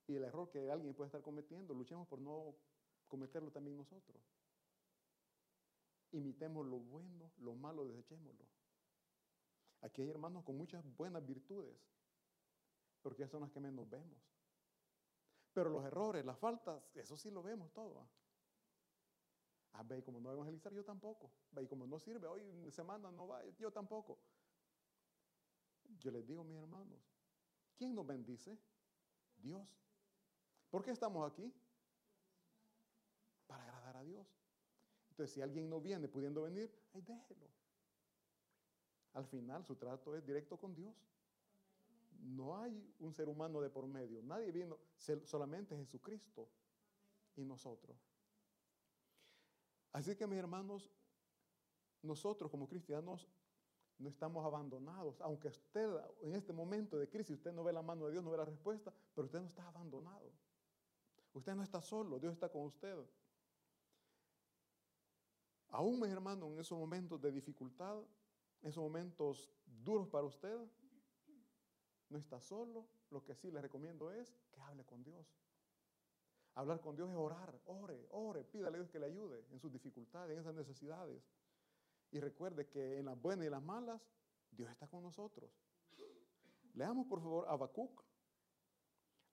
y 0.08 0.16
el 0.16 0.24
error 0.24 0.50
que 0.50 0.70
alguien 0.70 0.94
puede 0.94 1.08
estar 1.08 1.22
cometiendo, 1.22 1.74
luchemos 1.74 2.08
por 2.08 2.20
no 2.20 2.56
cometerlo 3.08 3.52
también 3.52 3.78
nosotros. 3.78 4.22
Imitemos 6.12 6.66
lo 6.66 6.80
bueno, 6.80 7.32
lo 7.38 7.56
malo, 7.56 7.86
desechémoslo. 7.86 8.46
Aquí 9.82 10.02
hay 10.02 10.10
hermanos 10.10 10.44
con 10.44 10.58
muchas 10.58 10.84
buenas 10.96 11.26
virtudes, 11.26 11.76
porque 13.02 13.24
esas 13.24 13.32
son 13.32 13.42
las 13.42 13.52
que 13.52 13.60
menos 13.60 13.90
vemos. 13.90 14.20
Pero 15.54 15.70
los 15.70 15.84
errores, 15.84 16.24
las 16.24 16.38
faltas, 16.38 16.84
eso 16.96 17.18
sí 17.18 17.30
lo 17.30 17.42
vemos 17.42 17.72
todo. 17.74 18.00
¿ah? 18.00 18.08
ah, 19.74 19.84
ve, 19.84 20.04
como 20.04 20.20
no 20.20 20.32
evangelizar, 20.32 20.74
yo 20.74 20.84
tampoco. 20.84 21.32
Ve, 21.52 21.68
como 21.68 21.86
no 21.88 22.00
sirve, 22.00 22.28
hoy 22.28 22.72
semana 22.72 23.12
no 23.12 23.28
va, 23.28 23.44
yo 23.58 23.72
tampoco. 23.72 24.20
Yo 26.00 26.12
les 26.12 26.26
digo, 26.26 26.44
mis 26.44 26.58
hermanos, 26.58 27.00
¿quién 27.76 27.94
nos 27.94 28.06
bendice? 28.06 28.58
Dios. 29.36 29.68
¿Por 30.72 30.84
qué 30.84 30.92
estamos 30.92 31.30
aquí? 31.30 31.54
Para 33.46 33.64
agradar 33.64 33.98
a 33.98 34.04
Dios. 34.04 34.26
Entonces, 35.10 35.36
si 35.36 35.42
alguien 35.42 35.70
no 35.70 35.82
viene 35.82 36.08
pudiendo 36.08 36.44
venir, 36.44 36.74
ay, 36.94 37.02
déjelo. 37.02 37.48
Al 39.14 39.26
final, 39.26 39.66
su 39.66 39.76
trato 39.76 40.16
es 40.16 40.26
directo 40.26 40.58
con 40.58 40.74
Dios. 40.74 40.96
No 42.22 42.58
hay 42.58 42.96
un 43.00 43.14
ser 43.14 43.28
humano 43.28 43.60
de 43.60 43.70
por 43.70 43.86
medio. 43.86 44.24
Nadie 44.24 44.52
vino, 44.54 44.78
solamente 45.26 45.76
Jesucristo 45.76 46.48
y 47.36 47.44
nosotros. 47.44 47.98
Así 49.92 50.16
que 50.16 50.26
mis 50.26 50.40
hermanos, 50.40 50.90
nosotros 52.02 52.50
como 52.50 52.70
cristianos 52.70 53.28
no 53.98 54.08
estamos 54.08 54.46
abandonados. 54.46 55.20
Aunque 55.20 55.50
usted 55.50 55.90
en 56.22 56.34
este 56.36 56.54
momento 56.54 56.98
de 56.98 57.10
crisis, 57.10 57.36
usted 57.36 57.52
no 57.52 57.66
ve 57.66 57.74
la 57.74 57.82
mano 57.82 58.06
de 58.06 58.14
Dios, 58.14 58.24
no 58.24 58.32
ve 58.32 58.38
la 58.38 58.46
respuesta, 58.46 58.94
pero 59.14 59.26
usted 59.26 59.42
no 59.42 59.48
está 59.48 59.68
abandonado. 59.68 60.32
Usted 61.34 61.56
no 61.56 61.64
está 61.64 61.82
solo, 61.82 62.20
Dios 62.20 62.34
está 62.34 62.50
con 62.50 62.64
usted. 62.64 62.98
Aún 65.70 66.00
mis 66.00 66.10
hermanos, 66.10 66.52
en 66.52 66.60
esos 66.60 66.78
momentos 66.78 67.22
de 67.22 67.32
dificultad, 67.32 67.98
en 68.62 68.70
esos 68.70 68.84
momentos 68.84 69.50
duros 69.66 70.08
para 70.10 70.26
usted, 70.26 70.58
no 72.10 72.18
está 72.18 72.42
solo, 72.42 72.88
lo 73.10 73.24
que 73.24 73.36
sí 73.36 73.50
le 73.50 73.62
recomiendo 73.62 74.12
es 74.12 74.36
que 74.52 74.60
hable 74.62 74.84
con 74.84 75.04
Dios. 75.04 75.26
Hablar 76.56 76.82
con 76.82 76.98
Dios 76.98 77.10
es 77.10 77.16
orar, 77.16 77.58
ore, 77.66 78.06
ore, 78.12 78.44
pídale 78.44 78.76
a 78.76 78.80
Dios 78.82 78.90
que 78.90 79.00
le 79.00 79.06
ayude 79.06 79.46
en 79.52 79.60
sus 79.60 79.72
dificultades, 79.72 80.34
en 80.34 80.42
esas 80.42 80.54
necesidades. 80.54 81.24
Y 82.12 82.20
recuerde 82.20 82.68
que 82.68 82.98
en 83.00 83.06
las 83.06 83.20
buenas 83.20 83.48
y 83.48 83.50
las 83.50 83.64
malas, 83.64 84.02
Dios 84.52 84.70
está 84.70 84.88
con 84.88 85.02
nosotros. 85.02 85.50
Leamos 86.74 87.08
por 87.08 87.22
favor 87.22 87.48
Habacuc, 87.48 88.04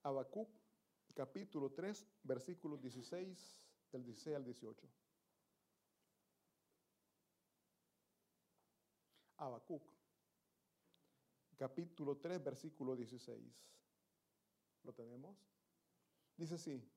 Habacuc 0.04 0.48
capítulo 1.18 1.72
3, 1.72 2.07
versículos 2.22 2.81
16, 2.81 3.66
del 3.90 4.04
16 4.04 4.37
al 4.37 4.44
18. 4.44 4.88
Habacuc 9.38 9.83
capítulo 11.57 12.18
3, 12.18 12.40
versículo 12.44 12.94
16. 12.94 13.42
¿Lo 14.85 14.92
tenemos? 14.92 15.37
Dice 16.37 16.54
así, 16.54 16.88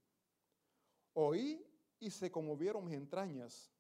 oí 1.14 1.66
y 2.00 2.12
se 2.12 2.30
conmovieron 2.30 2.86
mis 2.86 2.94
entrañas. 2.94 3.74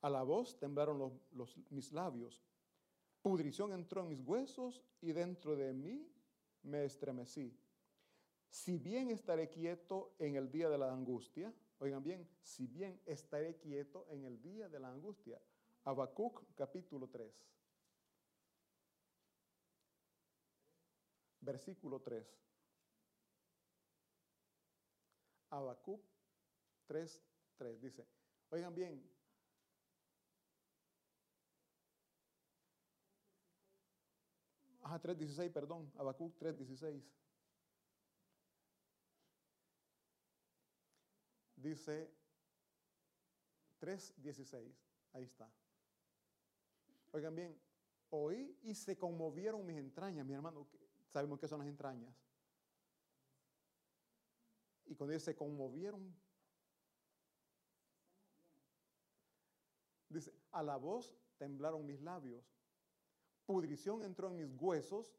A 0.00 0.08
la 0.08 0.22
voz 0.22 0.58
temblaron 0.58 1.20
los, 1.32 1.58
mis 1.68 1.92
labios. 1.92 2.42
Pudrición 3.20 3.74
entró 3.74 4.00
en 4.00 4.08
mis 4.08 4.20
huesos 4.22 4.82
y 5.02 5.12
dentro 5.12 5.56
de 5.56 5.74
mí 5.74 6.10
me 6.62 6.86
estremecí. 6.86 7.54
Si 8.50 8.78
bien 8.78 9.10
estaré 9.10 9.48
quieto 9.48 10.14
en 10.18 10.36
el 10.36 10.50
día 10.50 10.68
de 10.68 10.78
la 10.78 10.92
angustia, 10.92 11.52
oigan 11.78 12.02
bien, 12.02 12.28
si 12.42 12.66
bien 12.66 13.00
estaré 13.06 13.56
quieto 13.56 14.06
en 14.10 14.24
el 14.24 14.40
día 14.42 14.68
de 14.68 14.80
la 14.80 14.88
angustia. 14.88 15.40
Habacuc 15.84 16.44
capítulo 16.54 17.08
3. 17.08 17.48
versículo 21.48 22.00
3. 22.00 22.26
Habacuc 25.50 26.02
3, 26.86 27.22
3 27.56 27.80
dice, 27.80 28.06
oigan 28.50 28.74
bien, 28.74 29.02
Ajá, 34.82 35.02
3.16, 35.02 35.52
perdón, 35.52 35.92
Habacuc 35.98 36.34
3.16. 36.38 37.02
Dice 41.58 42.08
3.16, 43.80 44.72
ahí 45.12 45.24
está. 45.24 45.50
Oigan 47.10 47.34
bien, 47.34 47.60
oí 48.10 48.56
y 48.62 48.74
se 48.74 48.96
conmovieron 48.96 49.66
mis 49.66 49.76
entrañas, 49.76 50.24
mi 50.24 50.34
hermano. 50.34 50.68
Sabemos 51.08 51.40
qué 51.40 51.48
son 51.48 51.58
las 51.58 51.68
entrañas. 51.68 52.14
Y 54.86 54.94
cuando 54.94 55.12
ellos 55.12 55.24
se 55.24 55.34
conmovieron, 55.34 56.14
dice, 60.08 60.32
a 60.52 60.62
la 60.62 60.76
voz 60.76 61.12
temblaron 61.38 61.84
mis 61.84 62.00
labios, 62.00 62.44
pudrición 63.46 64.02
entró 64.02 64.28
en 64.28 64.36
mis 64.36 64.60
huesos 64.60 65.12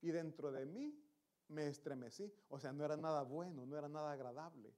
y 0.00 0.10
dentro 0.10 0.52
de 0.52 0.66
mí 0.66 0.96
me 1.48 1.66
estremecí. 1.66 2.32
O 2.48 2.60
sea, 2.60 2.72
no 2.72 2.84
era 2.84 2.96
nada 2.96 3.22
bueno, 3.22 3.66
no 3.66 3.76
era 3.76 3.88
nada 3.88 4.12
agradable. 4.12 4.72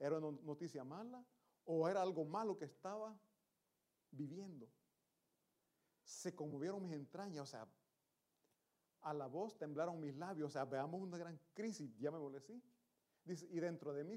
Era 0.00 0.18
una 0.18 0.36
noticia 0.42 0.82
mala 0.82 1.24
o 1.64 1.88
era 1.88 2.02
algo 2.02 2.24
malo 2.24 2.56
que 2.56 2.64
estaba 2.64 3.16
viviendo. 4.10 4.68
Se 6.02 6.34
conmovieron 6.34 6.82
mis 6.82 6.94
entrañas, 6.94 7.44
o 7.44 7.46
sea, 7.46 7.68
a 9.02 9.14
la 9.14 9.26
voz 9.26 9.56
temblaron 9.56 10.00
mis 10.00 10.16
labios, 10.16 10.48
o 10.48 10.50
sea, 10.50 10.64
veamos 10.64 11.00
una 11.00 11.16
gran 11.16 11.38
crisis, 11.54 11.96
ya 11.98 12.10
me 12.10 12.36
así. 12.36 12.60
Dice, 13.24 13.46
y 13.50 13.60
dentro 13.60 13.92
de 13.92 14.04
mí, 14.04 14.16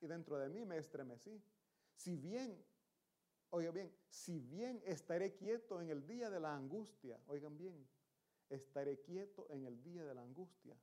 y 0.00 0.06
dentro 0.06 0.38
de 0.38 0.48
mí 0.48 0.64
me 0.64 0.78
estremecí. 0.78 1.42
Si 1.94 2.16
bien, 2.16 2.64
oigan 3.50 3.74
bien, 3.74 3.96
si 4.08 4.40
bien 4.40 4.82
estaré 4.84 5.34
quieto 5.36 5.80
en 5.80 5.90
el 5.90 6.06
día 6.06 6.30
de 6.30 6.40
la 6.40 6.56
angustia, 6.56 7.20
oigan 7.26 7.56
bien, 7.56 7.86
estaré 8.48 9.00
quieto 9.00 9.46
en 9.50 9.66
el 9.66 9.82
día 9.82 10.04
de 10.04 10.14
la 10.14 10.22
angustia. 10.22 10.76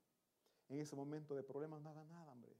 En 0.70 0.80
ese 0.80 0.96
momento 0.96 1.36
de 1.36 1.44
problemas 1.44 1.82
no 1.82 1.90
haga 1.90 2.06
nada, 2.06 2.32
hombre. 2.32 2.56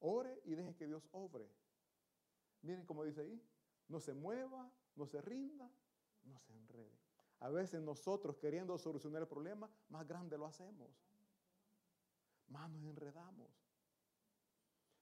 Ore 0.00 0.40
y 0.44 0.54
deje 0.54 0.74
que 0.74 0.86
Dios 0.86 1.08
obre. 1.12 1.50
Miren 2.62 2.86
cómo 2.86 3.04
dice 3.04 3.22
ahí, 3.22 3.42
no 3.88 4.00
se 4.00 4.14
mueva, 4.14 4.70
no 4.96 5.06
se 5.06 5.20
rinda, 5.20 5.70
no 6.24 6.38
se 6.40 6.52
enrede. 6.52 6.98
A 7.40 7.50
veces 7.50 7.80
nosotros 7.80 8.36
queriendo 8.36 8.76
solucionar 8.78 9.22
el 9.22 9.28
problema, 9.28 9.70
más 9.88 10.06
grande 10.06 10.36
lo 10.36 10.46
hacemos. 10.46 10.90
Más 12.48 12.68
nos 12.70 12.84
enredamos. 12.84 13.48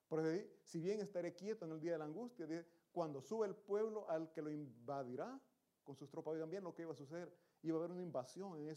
Porque 0.09 0.61
si 0.63 0.81
bien 0.81 1.01
estaré 1.01 1.35
quieto 1.35 1.65
en 1.65 1.73
el 1.73 1.81
día 1.81 1.93
de 1.93 1.99
la 1.99 2.05
angustia, 2.05 2.47
cuando 2.93 3.21
sube 3.21 3.47
el 3.47 3.55
pueblo 3.55 4.09
al 4.09 4.31
que 4.33 4.43
lo 4.43 4.51
invadirá 4.51 5.41
con 5.83 5.97
sus 5.97 6.11
tropas, 6.11 6.49
bien 6.49 6.63
lo 6.63 6.75
que 6.75 6.83
iba 6.83 6.93
a 6.93 6.97
suceder, 6.97 7.35
iba 7.63 7.77
a 7.77 7.79
haber 7.79 7.91
una 7.91 8.03
invasión 8.03 8.57
en 8.59 8.69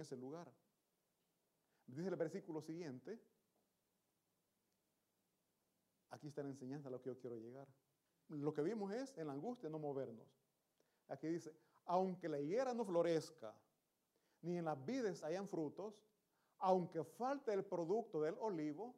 ese 0.00 0.16
lugar. 0.16 0.52
Dice 1.86 2.08
el 2.08 2.16
versículo 2.16 2.60
siguiente, 2.60 3.20
aquí 6.10 6.28
está 6.28 6.42
la 6.42 6.50
enseñanza 6.50 6.88
a 6.88 6.90
lo 6.90 7.00
que 7.00 7.10
yo 7.10 7.18
quiero 7.18 7.36
llegar. 7.36 7.66
Lo 8.28 8.52
que 8.52 8.62
vimos 8.62 8.92
es 8.92 9.16
en 9.18 9.28
la 9.28 9.32
angustia 9.32 9.68
no 9.68 9.78
movernos. 9.78 10.28
Aquí 11.08 11.28
dice, 11.28 11.54
aunque 11.84 12.28
la 12.28 12.40
higuera 12.40 12.74
no 12.74 12.84
florezca, 12.84 13.54
ni 14.42 14.58
en 14.58 14.64
las 14.64 14.84
vides 14.84 15.22
hayan 15.22 15.48
frutos, 15.48 16.02
aunque 16.58 17.04
falte 17.04 17.52
el 17.52 17.64
producto 17.64 18.20
del 18.20 18.36
olivo 18.40 18.94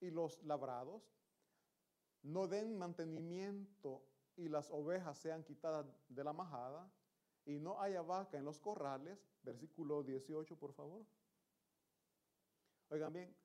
y 0.00 0.10
los 0.10 0.42
labrados, 0.42 1.02
no 2.22 2.48
den 2.48 2.76
mantenimiento 2.76 4.02
y 4.36 4.48
las 4.48 4.70
ovejas 4.70 5.18
sean 5.18 5.44
quitadas 5.44 5.86
de 6.08 6.24
la 6.24 6.32
majada, 6.32 6.90
y 7.46 7.60
no 7.60 7.80
haya 7.80 8.02
vaca 8.02 8.36
en 8.36 8.44
los 8.44 8.58
corrales, 8.58 9.24
versículo 9.42 10.02
18, 10.02 10.56
por 10.56 10.72
favor. 10.72 11.06
Oigan 12.90 13.12
bien, 13.12 13.36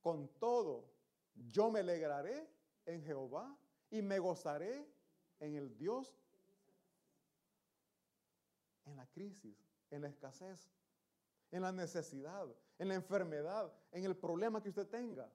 con 0.00 0.28
todo, 0.40 0.90
yo 1.34 1.70
me 1.70 1.80
alegraré 1.80 2.48
en 2.86 3.02
Jehová 3.02 3.56
y 3.90 4.02
me 4.02 4.18
gozaré 4.18 4.86
en 5.40 5.54
el 5.54 5.76
Dios 5.76 6.20
la 9.00 9.06
crisis, 9.06 9.56
en 9.90 10.02
la 10.02 10.08
escasez, 10.08 10.70
en 11.50 11.62
la 11.62 11.72
necesidad, 11.72 12.46
en 12.78 12.88
la 12.88 12.94
enfermedad, 12.94 13.72
en 13.92 14.04
el 14.04 14.16
problema 14.16 14.62
que 14.62 14.68
usted 14.68 14.86
tenga. 14.88 15.30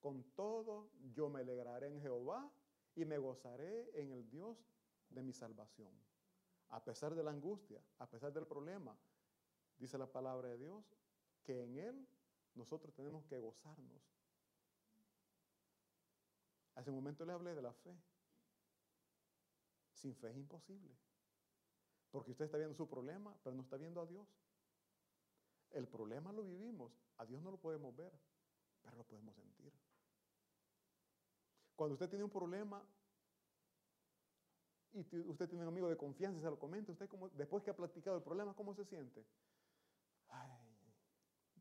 Con 0.00 0.22
todo 0.34 0.90
yo 1.14 1.28
me 1.28 1.40
alegraré 1.40 1.86
en 1.88 2.00
Jehová 2.00 2.50
y 2.94 3.04
me 3.04 3.18
gozaré 3.18 3.90
en 3.94 4.12
el 4.12 4.28
Dios 4.28 4.58
de 5.08 5.22
mi 5.22 5.32
salvación. 5.32 5.92
A 6.68 6.84
pesar 6.84 7.14
de 7.14 7.22
la 7.22 7.30
angustia, 7.30 7.80
a 7.98 8.08
pesar 8.08 8.32
del 8.32 8.46
problema, 8.46 8.96
dice 9.78 9.96
la 9.96 10.06
palabra 10.06 10.48
de 10.48 10.58
Dios, 10.58 10.84
que 11.42 11.62
en 11.64 11.78
Él 11.78 12.08
nosotros 12.54 12.94
tenemos 12.94 13.24
que 13.24 13.38
gozarnos. 13.38 14.02
Hace 16.74 16.90
un 16.90 16.96
momento 16.96 17.24
le 17.24 17.32
hablé 17.32 17.54
de 17.54 17.62
la 17.62 17.72
fe. 17.72 17.94
Sin 19.94 20.14
fe 20.14 20.30
es 20.30 20.36
imposible. 20.36 20.96
Porque 22.10 22.30
usted 22.32 22.44
está 22.46 22.58
viendo 22.58 22.74
su 22.74 22.88
problema, 22.88 23.34
pero 23.42 23.54
no 23.56 23.62
está 23.62 23.76
viendo 23.76 24.00
a 24.00 24.06
Dios. 24.06 24.26
El 25.70 25.88
problema 25.88 26.32
lo 26.32 26.42
vivimos, 26.42 26.92
a 27.16 27.24
Dios 27.24 27.42
no 27.42 27.50
lo 27.50 27.56
podemos 27.56 27.96
ver, 27.96 28.12
pero 28.82 28.96
lo 28.96 29.04
podemos 29.04 29.34
sentir. 29.34 29.72
Cuando 31.74 31.94
usted 31.94 32.10
tiene 32.10 32.24
un 32.24 32.30
problema 32.30 32.86
y 34.92 35.00
usted 35.00 35.48
tiene 35.48 35.62
un 35.62 35.68
amigo 35.68 35.88
de 35.88 35.96
confianza 35.96 36.38
y 36.38 36.42
se 36.42 36.50
lo 36.50 36.58
comenta, 36.58 36.92
usted 36.92 37.08
después 37.32 37.62
que 37.62 37.70
ha 37.70 37.76
platicado 37.76 38.18
el 38.18 38.22
problema, 38.22 38.54
¿cómo 38.54 38.74
se 38.74 38.84
siente? 38.84 39.24
Ay, 40.28 40.92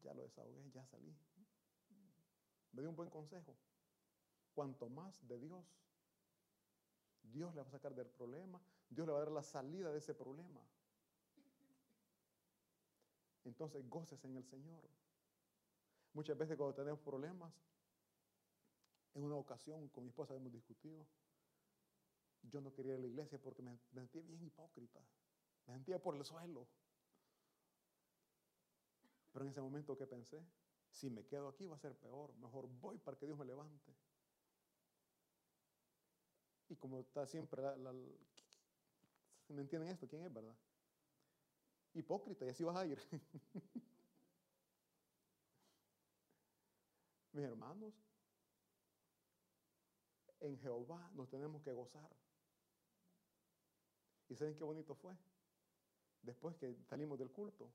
ya 0.04 0.14
lo 0.14 0.24
desahogué, 0.24 0.70
ya 0.72 0.86
salí. 0.88 1.16
Me 2.74 2.82
dio 2.82 2.90
un 2.90 2.96
buen 2.96 3.10
consejo. 3.10 3.56
Cuanto 4.54 4.90
más 4.90 5.26
de 5.28 5.40
Dios, 5.40 5.66
Dios 7.24 7.54
le 7.56 7.62
va 7.62 7.68
a 7.68 7.72
sacar 7.72 7.96
del 7.96 8.08
problema, 8.08 8.60
Dios 8.90 9.08
le 9.08 9.14
va 9.14 9.20
a 9.20 9.24
dar 9.24 9.32
la 9.32 9.44
salida 9.44 9.92
de 9.92 10.00
ese 10.00 10.14
problema. 10.14 10.62
Entonces, 13.46 13.88
goces 13.90 14.24
en 14.26 14.36
el 14.36 14.44
Señor. 14.46 14.84
Muchas 16.14 16.38
veces 16.38 16.58
cuando 16.58 16.76
tenemos 16.76 17.00
problemas, 17.00 17.54
en 19.14 19.24
una 19.24 19.36
ocasión 19.36 19.88
con 19.90 20.04
mi 20.04 20.10
esposa 20.10 20.36
hemos 20.36 20.52
discutido, 20.52 21.06
yo 22.44 22.62
no 22.62 22.74
quería 22.74 22.94
ir 22.94 23.00
a 23.00 23.02
la 23.02 23.08
iglesia 23.08 23.40
porque 23.40 23.62
me, 23.62 23.78
sentía 23.94 24.22
bien 24.22 24.44
hipócrita, 24.44 25.02
me 25.68 25.74
sentía 25.74 26.02
por 26.02 26.16
el 26.16 26.26
suelo. 26.26 26.68
Pero 29.32 29.46
en 29.46 29.52
ese 29.52 29.62
momento 29.62 29.98
que 29.98 30.08
pensé, 30.08 30.46
si 30.90 31.10
me 31.10 31.26
quedo 31.26 31.48
aquí 31.48 31.66
va 31.66 31.76
a 31.76 31.80
ser 31.80 31.96
peor, 31.96 32.34
mejor 32.36 32.68
voy 32.80 32.98
para 32.98 33.18
que 33.18 33.26
Dios 33.26 33.38
me 33.38 33.46
levante. 33.46 33.96
Y 36.72 36.76
como 36.78 37.00
está 37.00 37.28
siempre, 37.28 37.62
¿me 39.50 39.62
entienden 39.62 39.90
esto? 39.90 40.08
¿Quién 40.08 40.24
es, 40.24 40.34
verdad? 40.34 40.56
Hipócrita, 41.94 42.46
y 42.46 42.50
así 42.50 42.64
vas 42.64 42.78
a 42.78 42.86
ir. 42.86 42.98
Mis 47.34 47.44
hermanos, 47.44 47.94
en 50.40 50.58
Jehová 50.60 51.12
nos 51.14 51.28
tenemos 51.28 51.62
que 51.62 51.74
gozar. 51.74 52.10
¿Y 54.30 54.36
saben 54.38 54.56
qué 54.56 54.64
bonito 54.64 54.96
fue? 54.96 55.14
Después 56.22 56.56
que 56.56 56.74
salimos 56.86 57.20
del 57.20 57.32
culto. 57.32 57.70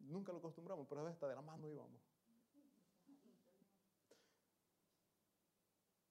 Nunca 0.00 0.32
lo 0.32 0.38
acostumbramos, 0.38 0.86
pero 0.86 1.00
a 1.00 1.04
veces 1.04 1.14
hasta 1.14 1.28
de 1.28 1.34
la 1.34 1.40
mano 1.40 1.66
íbamos. 1.66 2.02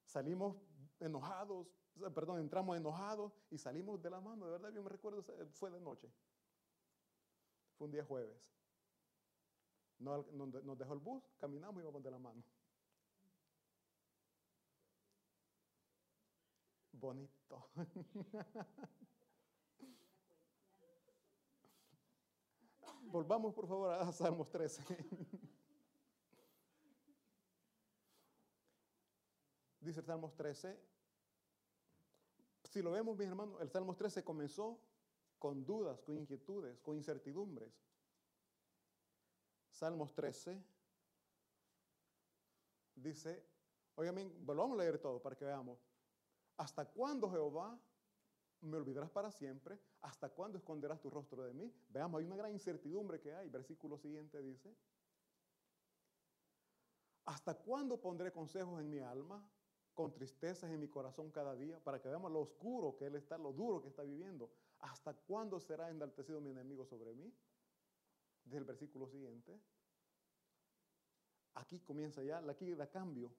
Salimos 0.04 0.56
enojados, 1.00 1.68
perdón, 2.14 2.40
entramos 2.40 2.78
enojados 2.78 3.34
y 3.50 3.58
salimos 3.58 4.02
de 4.02 4.10
la 4.10 4.22
mano. 4.22 4.46
De 4.46 4.52
verdad, 4.52 4.72
yo 4.74 4.84
me 4.84 4.90
recuerdo, 4.90 5.24
fue 5.52 5.72
de 5.72 5.80
noche. 5.80 6.12
Fue 7.78 7.86
un 7.86 7.92
día 7.92 8.04
jueves. 8.04 8.36
Nos 10.00 10.78
dejó 10.78 10.94
el 10.94 11.00
bus, 11.00 11.24
caminamos 11.38 11.78
y 11.78 11.84
íbamos 11.84 12.04
de 12.04 12.12
la 12.12 12.20
mano. 12.20 12.44
Bonito. 16.92 17.70
Volvamos 23.02 23.54
por 23.54 23.68
favor 23.68 23.94
a 23.94 24.12
Salmos 24.12 24.50
13. 24.50 24.84
Dice 29.88 30.02
el 30.02 30.06
Salmos 30.06 30.36
13. 30.36 30.78
Si 32.66 32.82
lo 32.82 32.92
vemos, 32.92 33.18
mis 33.18 33.26
hermanos, 33.26 33.62
el 33.62 33.70
Salmos 33.70 33.96
13 33.96 34.22
comenzó 34.22 34.82
con 35.40 35.66
dudas, 35.66 36.02
con 36.02 36.18
inquietudes, 36.18 36.78
con 36.82 36.98
incertidumbres. 36.98 37.72
Salmos 39.72 40.14
13 40.14 40.62
dice, 42.96 43.48
oigan, 43.96 44.46
volvamos 44.46 44.78
a 44.78 44.84
leer 44.84 45.00
todo 45.00 45.22
para 45.22 45.38
que 45.38 45.46
veamos. 45.46 45.80
¿Hasta 46.58 46.84
cuándo, 46.84 47.32
Jehová, 47.32 47.80
me 48.60 48.76
olvidarás 48.76 49.10
para 49.10 49.32
siempre? 49.32 49.80
¿Hasta 50.02 50.28
cuándo 50.28 50.58
esconderás 50.58 51.00
tu 51.00 51.10
rostro 51.10 51.44
de 51.44 51.54
mí? 51.54 51.74
Veamos, 51.88 52.20
hay 52.20 52.26
una 52.26 52.36
gran 52.36 52.52
incertidumbre 52.52 53.22
que 53.22 53.34
hay. 53.34 53.48
Versículo 53.48 53.98
siguiente 53.98 54.42
dice, 54.42 54.76
¿hasta 57.24 57.54
cuándo 57.56 58.02
pondré 58.02 58.34
consejos 58.34 58.82
en 58.82 58.90
mi 58.90 59.00
alma? 59.00 59.50
Con 59.98 60.14
tristezas 60.14 60.70
en 60.70 60.80
mi 60.80 60.88
corazón 60.88 61.32
cada 61.32 61.56
día, 61.56 61.80
para 61.84 62.00
que 62.00 62.08
veamos 62.08 62.32
lo 62.32 62.42
oscuro 62.42 62.96
que 62.96 63.08
Él 63.08 63.16
está, 63.16 63.36
lo 63.40 63.52
duro 63.52 63.82
que 63.82 63.88
está 63.88 64.04
viviendo. 64.04 64.48
¿Hasta 64.82 65.12
cuándo 65.12 65.60
será 65.60 65.90
enaltecido 65.90 66.40
mi 66.40 66.52
enemigo 66.52 66.86
sobre 66.86 67.16
mí? 67.16 67.34
Desde 68.44 68.60
el 68.60 68.64
versículo 68.66 69.08
siguiente. 69.08 69.60
Aquí 71.56 71.80
comienza 71.80 72.22
ya, 72.22 72.38
aquí 72.48 72.76
da 72.76 72.88
cambio. 72.88 73.34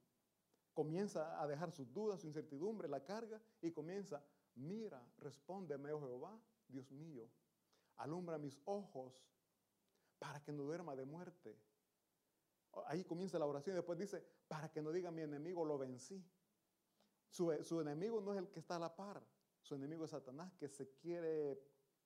Comienza 0.75 1.41
a 1.41 1.47
dejar 1.47 1.71
sus 1.71 1.93
dudas, 1.93 2.23
su 2.23 2.27
incertidumbre, 2.27 2.89
la 2.89 3.05
carga, 3.05 3.41
y 3.63 3.71
comienza, 3.71 4.21
mira, 4.57 5.01
respóndeme, 5.19 5.93
oh 5.93 6.01
Jehová, 6.01 6.41
Dios 6.67 6.91
mío, 6.91 7.31
alumbra 7.99 8.37
mis 8.37 8.61
ojos 8.65 9.25
para 10.19 10.43
que 10.43 10.51
no 10.51 10.65
duerma 10.65 10.97
de 10.97 11.05
muerte. 11.05 11.57
Ahí 12.87 13.05
comienza 13.05 13.39
la 13.39 13.47
oración 13.47 13.75
y 13.75 13.77
después 13.77 13.97
dice, 13.97 14.25
para 14.49 14.73
que 14.73 14.83
no 14.83 14.91
diga 14.91 15.13
mi 15.13 15.23
enemigo, 15.23 15.65
lo 15.65 15.79
vencí. 15.79 16.21
Su, 17.31 17.81
enemigo 17.81 18.21
no 18.21 18.33
es 18.33 18.39
el 18.39 18.49
que 18.49 18.61
está 18.61 18.77
a 18.77 18.81
la 18.81 18.95
par. 18.95 19.23
Su 19.63 19.75
enemigo 19.75 20.05
es 20.05 20.11
Satanás 20.11 20.53
que 20.55 20.69
se 20.69 20.91
quiere 20.97 21.61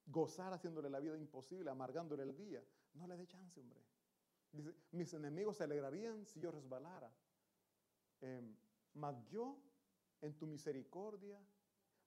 gozar 0.06 0.52
haciéndole 0.52 0.90
la 0.90 1.00
vida 1.00 1.16
imposible, 1.16 1.70
amargándole 1.70 2.24
el 2.24 2.36
día. 2.36 2.62
No 2.94 3.06
le 3.06 3.16
dé 3.16 3.26
chance, 3.26 3.60
hombre. 3.60 3.80
Dice, 4.50 4.74
mis 4.90 5.12
enemigos 5.14 5.56
se 5.56 5.64
alegrarían 5.64 6.26
si 6.26 6.40
yo 6.40 6.50
resbalara. 6.50 7.10
Em, 8.20 8.54
mas 8.94 9.16
yo, 9.28 9.58
en 10.20 10.36
tu 10.36 10.46
misericordia, 10.46 11.40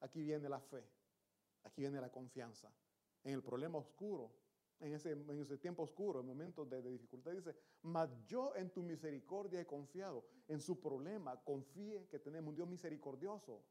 aquí 0.01 0.21
viene 0.21 0.47
la 0.47 0.59
fe, 0.59 0.87
aquí 1.63 1.81
viene 1.81 1.99
la 1.99 2.11
confianza. 2.11 2.71
En 3.23 3.33
el 3.33 3.41
problema 3.41 3.79
oscuro, 3.79 4.31
en 4.79 4.93
ese, 4.93 5.57
tiempo 5.57 5.83
oscuro, 5.83 6.19
en 6.19 6.25
momentos 6.25 6.69
de, 6.69 6.81
de, 6.81 6.91
dificultad, 6.91 7.31
dice, 7.31 7.55
mas 7.81 8.09
yo 8.25 8.53
en 8.55 8.69
tu 8.69 8.83
misericordia 8.83 9.61
he 9.61 9.65
confiado, 9.65 10.25
en 10.47 10.59
su 10.59 10.79
problema, 10.79 11.41
confíe 11.43 12.07
que 12.07 12.19
tenemos 12.19 12.49
un 12.49 12.55
Dios 12.55 12.67
misericordioso. 12.67 13.63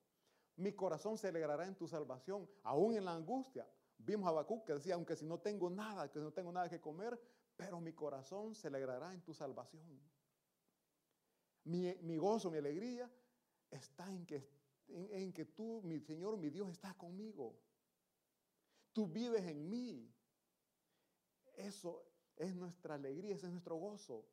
Mi 0.56 0.72
corazón 0.72 1.18
se 1.18 1.28
alegrará 1.28 1.66
en 1.66 1.74
tu 1.74 1.86
salvación, 1.86 2.48
aún 2.62 2.94
en 2.94 3.04
la 3.04 3.14
angustia. 3.14 3.68
Vimos 3.98 4.26
a 4.26 4.30
Habacuc 4.30 4.64
que 4.64 4.74
decía, 4.74 4.94
aunque 4.94 5.16
si 5.16 5.24
no 5.24 5.38
tengo 5.40 5.70
nada, 5.70 6.10
que 6.10 6.18
no 6.20 6.32
tengo 6.32 6.52
nada 6.52 6.68
que 6.68 6.80
comer, 6.80 7.20
pero 7.56 7.80
mi 7.80 7.92
corazón 7.92 8.54
se 8.54 8.68
alegrará 8.68 9.12
en 9.12 9.22
tu 9.22 9.32
salvación. 9.32 10.00
Mi, 11.64 12.16
gozo, 12.18 12.50
mi 12.50 12.58
alegría 12.58 13.10
está 13.70 14.12
en 14.12 14.26
que, 14.26 14.46
en 14.88 15.32
que 15.32 15.46
tú, 15.46 15.80
mi 15.82 15.98
Señor, 16.00 16.36
mi 16.36 16.50
Dios, 16.50 16.70
estás 16.70 16.94
conmigo. 16.94 17.58
Tú 18.92 19.06
vives 19.06 19.44
en 19.46 19.68
mí. 19.68 20.13
Eso 21.56 22.04
es 22.36 22.54
nuestra 22.54 22.94
alegría, 22.94 23.34
ese 23.34 23.46
es 23.46 23.52
nuestro 23.52 23.76
gozo, 23.76 24.26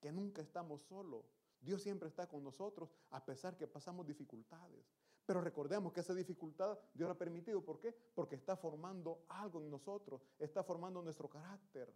que 0.00 0.12
nunca 0.12 0.42
estamos 0.42 0.82
solos. 0.82 1.24
Dios 1.60 1.82
siempre 1.82 2.08
está 2.08 2.28
con 2.28 2.44
nosotros 2.44 2.90
a 3.10 3.24
pesar 3.24 3.56
que 3.56 3.66
pasamos 3.66 4.06
dificultades. 4.06 4.86
Pero 5.26 5.40
recordemos 5.40 5.92
que 5.92 6.00
esa 6.00 6.14
dificultad 6.14 6.78
Dios 6.94 7.06
la 7.06 7.12
ha 7.12 7.18
permitido. 7.18 7.62
¿Por 7.62 7.78
qué? 7.80 7.92
Porque 8.14 8.36
está 8.36 8.56
formando 8.56 9.24
algo 9.28 9.60
en 9.60 9.70
nosotros, 9.70 10.22
está 10.38 10.62
formando 10.62 11.02
nuestro 11.02 11.28
carácter. 11.28 11.92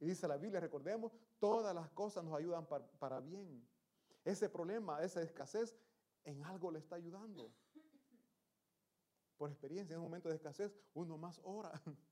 Y 0.00 0.06
dice 0.06 0.26
la 0.26 0.36
Biblia, 0.36 0.58
recordemos, 0.58 1.12
todas 1.38 1.72
las 1.72 1.88
cosas 1.90 2.24
nos 2.24 2.34
ayudan 2.34 2.66
para, 2.66 2.84
para 2.98 3.20
bien. 3.20 3.64
Ese 4.24 4.48
problema, 4.48 5.00
esa 5.02 5.22
escasez, 5.22 5.76
en 6.24 6.42
algo 6.44 6.72
le 6.72 6.80
está 6.80 6.96
ayudando. 6.96 7.52
Por 9.36 9.50
experiencia, 9.50 9.94
en 9.94 10.00
un 10.00 10.06
momento 10.06 10.28
de 10.28 10.34
escasez, 10.34 10.76
uno 10.94 11.16
más 11.18 11.40
ora. 11.44 11.70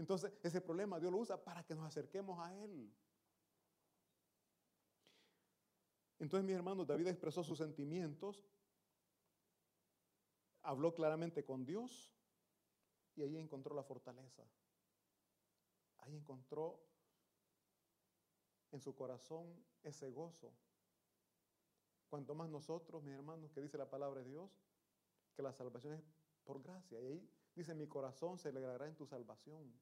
Entonces, 0.00 0.32
ese 0.42 0.60
problema 0.60 0.98
Dios 0.98 1.12
lo 1.12 1.18
usa 1.18 1.42
para 1.42 1.62
que 1.62 1.74
nos 1.74 1.84
acerquemos 1.84 2.38
a 2.40 2.54
Él. 2.56 2.92
Entonces, 6.18 6.46
mis 6.46 6.56
hermanos, 6.56 6.86
David 6.86 7.06
expresó 7.06 7.44
sus 7.44 7.58
sentimientos 7.58 8.44
habló 10.62 10.94
claramente 10.94 11.44
con 11.44 11.64
Dios 11.64 12.12
y 13.14 13.22
ahí 13.22 13.36
encontró 13.36 13.74
la 13.74 13.82
fortaleza. 13.82 14.44
Ahí 15.98 16.14
encontró 16.14 16.80
en 18.70 18.80
su 18.80 18.94
corazón 18.94 19.64
ese 19.82 20.10
gozo. 20.10 20.52
Cuanto 22.08 22.34
más 22.34 22.48
nosotros, 22.48 23.02
mis 23.02 23.14
hermanos, 23.14 23.52
que 23.52 23.60
dice 23.60 23.78
la 23.78 23.88
palabra 23.88 24.20
de 24.22 24.30
Dios, 24.30 24.50
que 25.34 25.42
la 25.42 25.52
salvación 25.52 25.94
es 25.94 26.02
por 26.44 26.62
gracia. 26.62 27.00
Y 27.00 27.06
ahí 27.06 27.30
dice, 27.54 27.74
mi 27.74 27.86
corazón 27.86 28.38
se 28.38 28.48
alegrará 28.48 28.86
en 28.86 28.96
tu 28.96 29.06
salvación. 29.06 29.72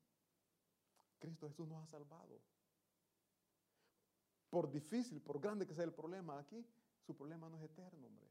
Cristo 1.18 1.48
Jesús 1.48 1.68
nos 1.68 1.82
ha 1.82 1.86
salvado. 1.86 2.40
Por 4.50 4.70
difícil, 4.70 5.20
por 5.20 5.40
grande 5.40 5.66
que 5.66 5.74
sea 5.74 5.84
el 5.84 5.92
problema 5.92 6.38
aquí, 6.38 6.64
su 7.06 7.14
problema 7.14 7.48
no 7.48 7.58
es 7.58 7.64
eterno, 7.64 8.06
hombre. 8.06 8.26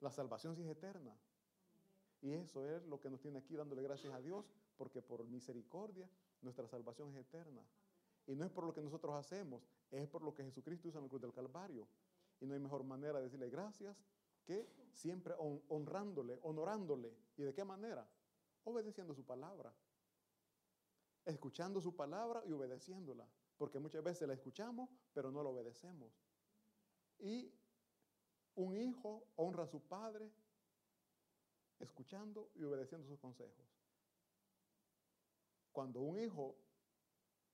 La 0.00 0.10
salvación 0.10 0.56
sí 0.56 0.62
es 0.62 0.68
eterna. 0.68 1.14
Y 2.22 2.32
eso 2.32 2.68
es 2.68 2.84
lo 2.84 3.00
que 3.00 3.10
nos 3.10 3.20
tiene 3.20 3.38
aquí 3.38 3.56
dándole 3.56 3.82
gracias 3.82 4.12
a 4.12 4.20
Dios, 4.20 4.44
porque 4.76 5.02
por 5.02 5.24
misericordia 5.26 6.08
nuestra 6.42 6.66
salvación 6.68 7.10
es 7.10 7.16
eterna. 7.16 7.62
Y 8.26 8.34
no 8.34 8.44
es 8.44 8.50
por 8.50 8.64
lo 8.64 8.72
que 8.72 8.82
nosotros 8.82 9.14
hacemos, 9.14 9.62
es 9.90 10.06
por 10.08 10.22
lo 10.22 10.34
que 10.34 10.44
Jesucristo 10.44 10.88
hizo 10.88 10.98
en 10.98 11.04
la 11.04 11.08
cruz 11.08 11.22
del 11.22 11.32
Calvario. 11.32 11.88
Y 12.40 12.46
no 12.46 12.54
hay 12.54 12.60
mejor 12.60 12.84
manera 12.84 13.18
de 13.18 13.24
decirle 13.24 13.50
gracias 13.50 13.96
que 14.44 14.68
siempre 14.92 15.34
honrándole, 15.68 16.38
honorándole. 16.42 17.14
¿Y 17.36 17.42
de 17.42 17.52
qué 17.52 17.64
manera? 17.64 18.06
Obedeciendo 18.64 19.14
su 19.14 19.24
palabra. 19.24 19.72
Escuchando 21.24 21.80
su 21.80 21.94
palabra 21.94 22.42
y 22.46 22.52
obedeciéndola. 22.52 23.26
Porque 23.56 23.78
muchas 23.78 24.02
veces 24.02 24.26
la 24.26 24.34
escuchamos, 24.34 24.88
pero 25.12 25.30
no 25.30 25.42
la 25.42 25.50
obedecemos. 25.50 26.12
Y 27.18 27.52
un 28.54 28.76
hijo 28.76 29.26
honra 29.36 29.64
a 29.64 29.66
su 29.66 29.80
padre 29.80 30.30
escuchando 31.78 32.50
y 32.54 32.64
obedeciendo 32.64 33.06
sus 33.06 33.18
consejos. 33.18 33.66
Cuando 35.72 36.00
un 36.00 36.18
hijo 36.18 36.56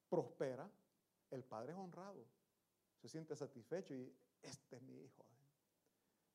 prospera, 0.08 0.70
el 1.30 1.44
padre 1.44 1.72
es 1.72 1.78
honrado, 1.78 2.24
se 3.00 3.08
siente 3.08 3.36
satisfecho 3.36 3.94
y 3.94 4.12
este 4.42 4.76
es 4.76 4.82
mi 4.82 5.00
hijo. 5.02 5.24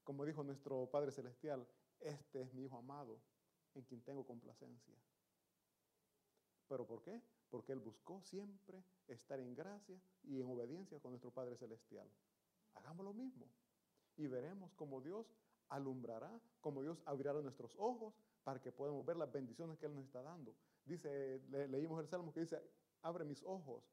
Como 0.03 0.25
dijo 0.25 0.43
nuestro 0.43 0.89
Padre 0.89 1.11
Celestial, 1.11 1.67
este 1.99 2.41
es 2.41 2.53
mi 2.53 2.63
hijo 2.63 2.77
amado 2.77 3.21
en 3.73 3.83
quien 3.83 4.01
tengo 4.01 4.25
complacencia. 4.25 4.95
¿Pero 6.71 6.85
por 6.85 7.01
qué? 7.01 7.21
Porque 7.49 7.73
Él 7.73 7.81
buscó 7.81 8.21
siempre 8.21 8.81
estar 9.05 9.37
en 9.41 9.53
gracia 9.53 10.01
y 10.23 10.39
en 10.39 10.47
obediencia 10.47 11.01
con 11.01 11.11
nuestro 11.11 11.29
Padre 11.29 11.57
Celestial. 11.57 12.09
Hagamos 12.75 13.03
lo 13.03 13.13
mismo 13.13 13.45
y 14.15 14.27
veremos 14.27 14.71
cómo 14.75 15.01
Dios 15.01 15.35
alumbrará, 15.67 16.31
como 16.61 16.81
Dios 16.81 17.03
abrirá 17.05 17.33
nuestros 17.33 17.75
ojos 17.77 18.13
para 18.45 18.61
que 18.61 18.71
podamos 18.71 19.05
ver 19.05 19.17
las 19.17 19.29
bendiciones 19.29 19.77
que 19.77 19.87
Él 19.87 19.93
nos 19.93 20.05
está 20.05 20.21
dando. 20.21 20.55
Dice, 20.85 21.41
leímos 21.49 21.99
el 21.99 22.07
Salmo 22.07 22.31
que 22.31 22.39
dice, 22.39 22.63
abre 23.01 23.25
mis 23.25 23.43
ojos. 23.43 23.83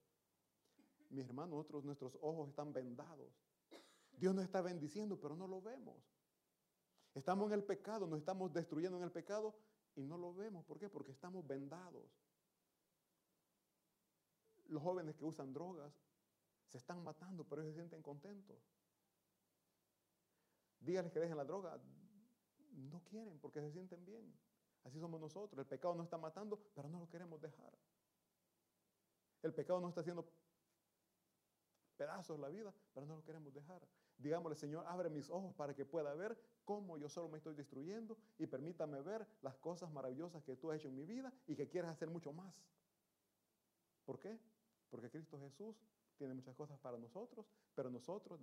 Mis 1.11 1.25
hermanos, 1.27 1.57
nosotros, 1.57 1.85
nuestros 1.85 2.17
ojos 2.21 2.49
están 2.49 2.73
vendados. 2.73 3.33
Dios 4.13 4.37
nos 4.37 4.45
está 4.45 4.63
bendiciendo, 4.63 5.19
pero 5.19 5.35
no 5.35 5.49
lo 5.49 5.61
vemos. 5.61 5.97
Estamos 7.13 7.49
en 7.49 7.55
el 7.55 7.65
pecado, 7.65 8.07
nos 8.07 8.21
estamos 8.21 8.53
destruyendo 8.53 8.99
en 8.99 9.03
el 9.03 9.11
pecado 9.11 9.57
y 9.97 10.07
no 10.07 10.17
lo 10.17 10.33
vemos. 10.33 10.65
¿Por 10.65 10.79
qué? 10.79 10.89
Porque 10.89 11.11
estamos 11.11 11.45
vendados. 11.45 12.05
Los 14.69 14.83
jóvenes 14.83 15.17
que 15.17 15.25
usan 15.25 15.53
drogas 15.53 15.93
se 16.69 16.79
están 16.79 17.03
matando, 17.03 17.45
pero 17.45 17.63
ellos 17.63 17.75
se 17.75 17.81
sienten 17.81 18.03
contentos. 18.03 18.57
Dígales 20.81 21.11
que 21.13 21.21
dejen 21.21 21.37
la 21.37 21.45
droga. 21.45 21.79
No 22.73 23.03
quieren 23.05 23.39
porque 23.41 23.61
se 23.61 23.71
sienten 23.71 24.05
bien. 24.05 24.33
Así 24.85 25.01
somos 25.01 25.21
nosotros. 25.21 25.59
El 25.59 25.67
pecado 25.67 25.95
nos 25.95 26.05
está 26.05 26.19
matando, 26.19 26.59
pero 26.75 26.89
no 26.89 27.01
lo 27.01 27.09
queremos 27.09 27.41
dejar. 27.41 27.73
El 29.43 29.55
pecado 29.55 29.81
nos 29.81 29.91
está 29.91 30.03
haciendo 30.03 30.31
pedazos 31.97 32.39
la 32.39 32.49
vida, 32.49 32.73
pero 32.95 33.07
no 33.07 33.17
lo 33.17 33.25
queremos 33.25 33.53
dejar. 33.53 33.83
Digámosle, 34.19 34.57
Señor, 34.57 34.85
abre 34.87 35.11
mis 35.11 35.31
ojos 35.31 35.55
para 35.55 35.75
que 35.75 35.85
pueda 35.85 36.15
ver 36.15 36.39
cómo 36.65 36.99
yo 36.99 37.09
solo 37.09 37.29
me 37.29 37.39
estoy 37.39 37.55
destruyendo 37.55 38.17
y 38.39 38.47
permítame 38.47 39.01
ver 39.01 39.27
las 39.43 39.57
cosas 39.57 39.91
maravillosas 39.91 40.43
que 40.43 40.57
tú 40.57 40.71
has 40.71 40.79
hecho 40.79 40.89
en 40.89 40.97
mi 40.97 41.05
vida 41.05 41.33
y 41.47 41.55
que 41.55 41.69
quieres 41.69 41.91
hacer 41.91 42.11
mucho 42.11 42.33
más. 42.33 42.63
¿Por 44.05 44.19
qué? 44.19 44.39
Porque 44.91 45.11
Cristo 45.11 45.39
Jesús 45.39 45.77
tiene 46.17 46.35
muchas 46.35 46.55
cosas 46.57 46.79
para 46.79 46.99
nosotros, 46.99 47.47
pero 47.75 47.91
nosotros 47.91 48.41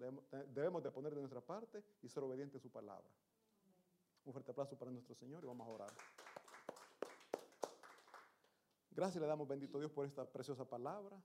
debemos, 0.53 0.83
de 0.83 0.91
poner 0.91 1.13
de 1.13 1.21
nuestra 1.21 1.41
parte 1.41 1.83
y 2.01 2.09
ser 2.09 2.23
obedientes 2.23 2.59
a 2.59 2.63
su 2.63 2.69
palabra. 2.69 3.09
Un 4.23 4.33
fuerte 4.33 4.51
aplauso 4.51 4.77
para 4.77 4.91
nuestro 4.91 5.13
Señor 5.13 5.43
y 5.43 5.47
vamos 5.47 5.67
a 5.67 5.69
orar. 5.69 5.93
Gracias 8.91 9.21
le 9.21 9.27
damos, 9.27 9.47
bendito 9.47 9.77
Dios, 9.77 9.91
por 9.91 10.05
esta 10.05 10.25
preciosa 10.25 10.63
palabra. 10.67 11.21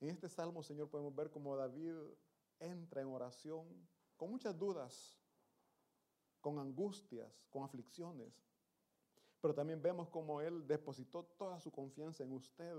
En 0.00 0.08
este 0.08 0.28
salmo, 0.28 0.64
Señor, 0.64 0.90
podemos 0.90 1.14
ver 1.14 1.30
cómo 1.30 1.56
David 1.56 1.94
entra 2.58 3.02
en 3.02 3.08
oración 3.08 3.66
con 4.16 4.30
muchas 4.30 4.58
dudas, 4.58 5.16
con 6.40 6.58
angustias, 6.58 7.46
con 7.50 7.62
aflicciones. 7.62 8.34
Pero 9.40 9.54
también 9.54 9.80
vemos 9.80 10.08
cómo 10.08 10.40
él 10.40 10.66
depositó 10.66 11.24
toda 11.38 11.60
su 11.60 11.70
confianza 11.70 12.24
en 12.24 12.32
usted 12.32 12.76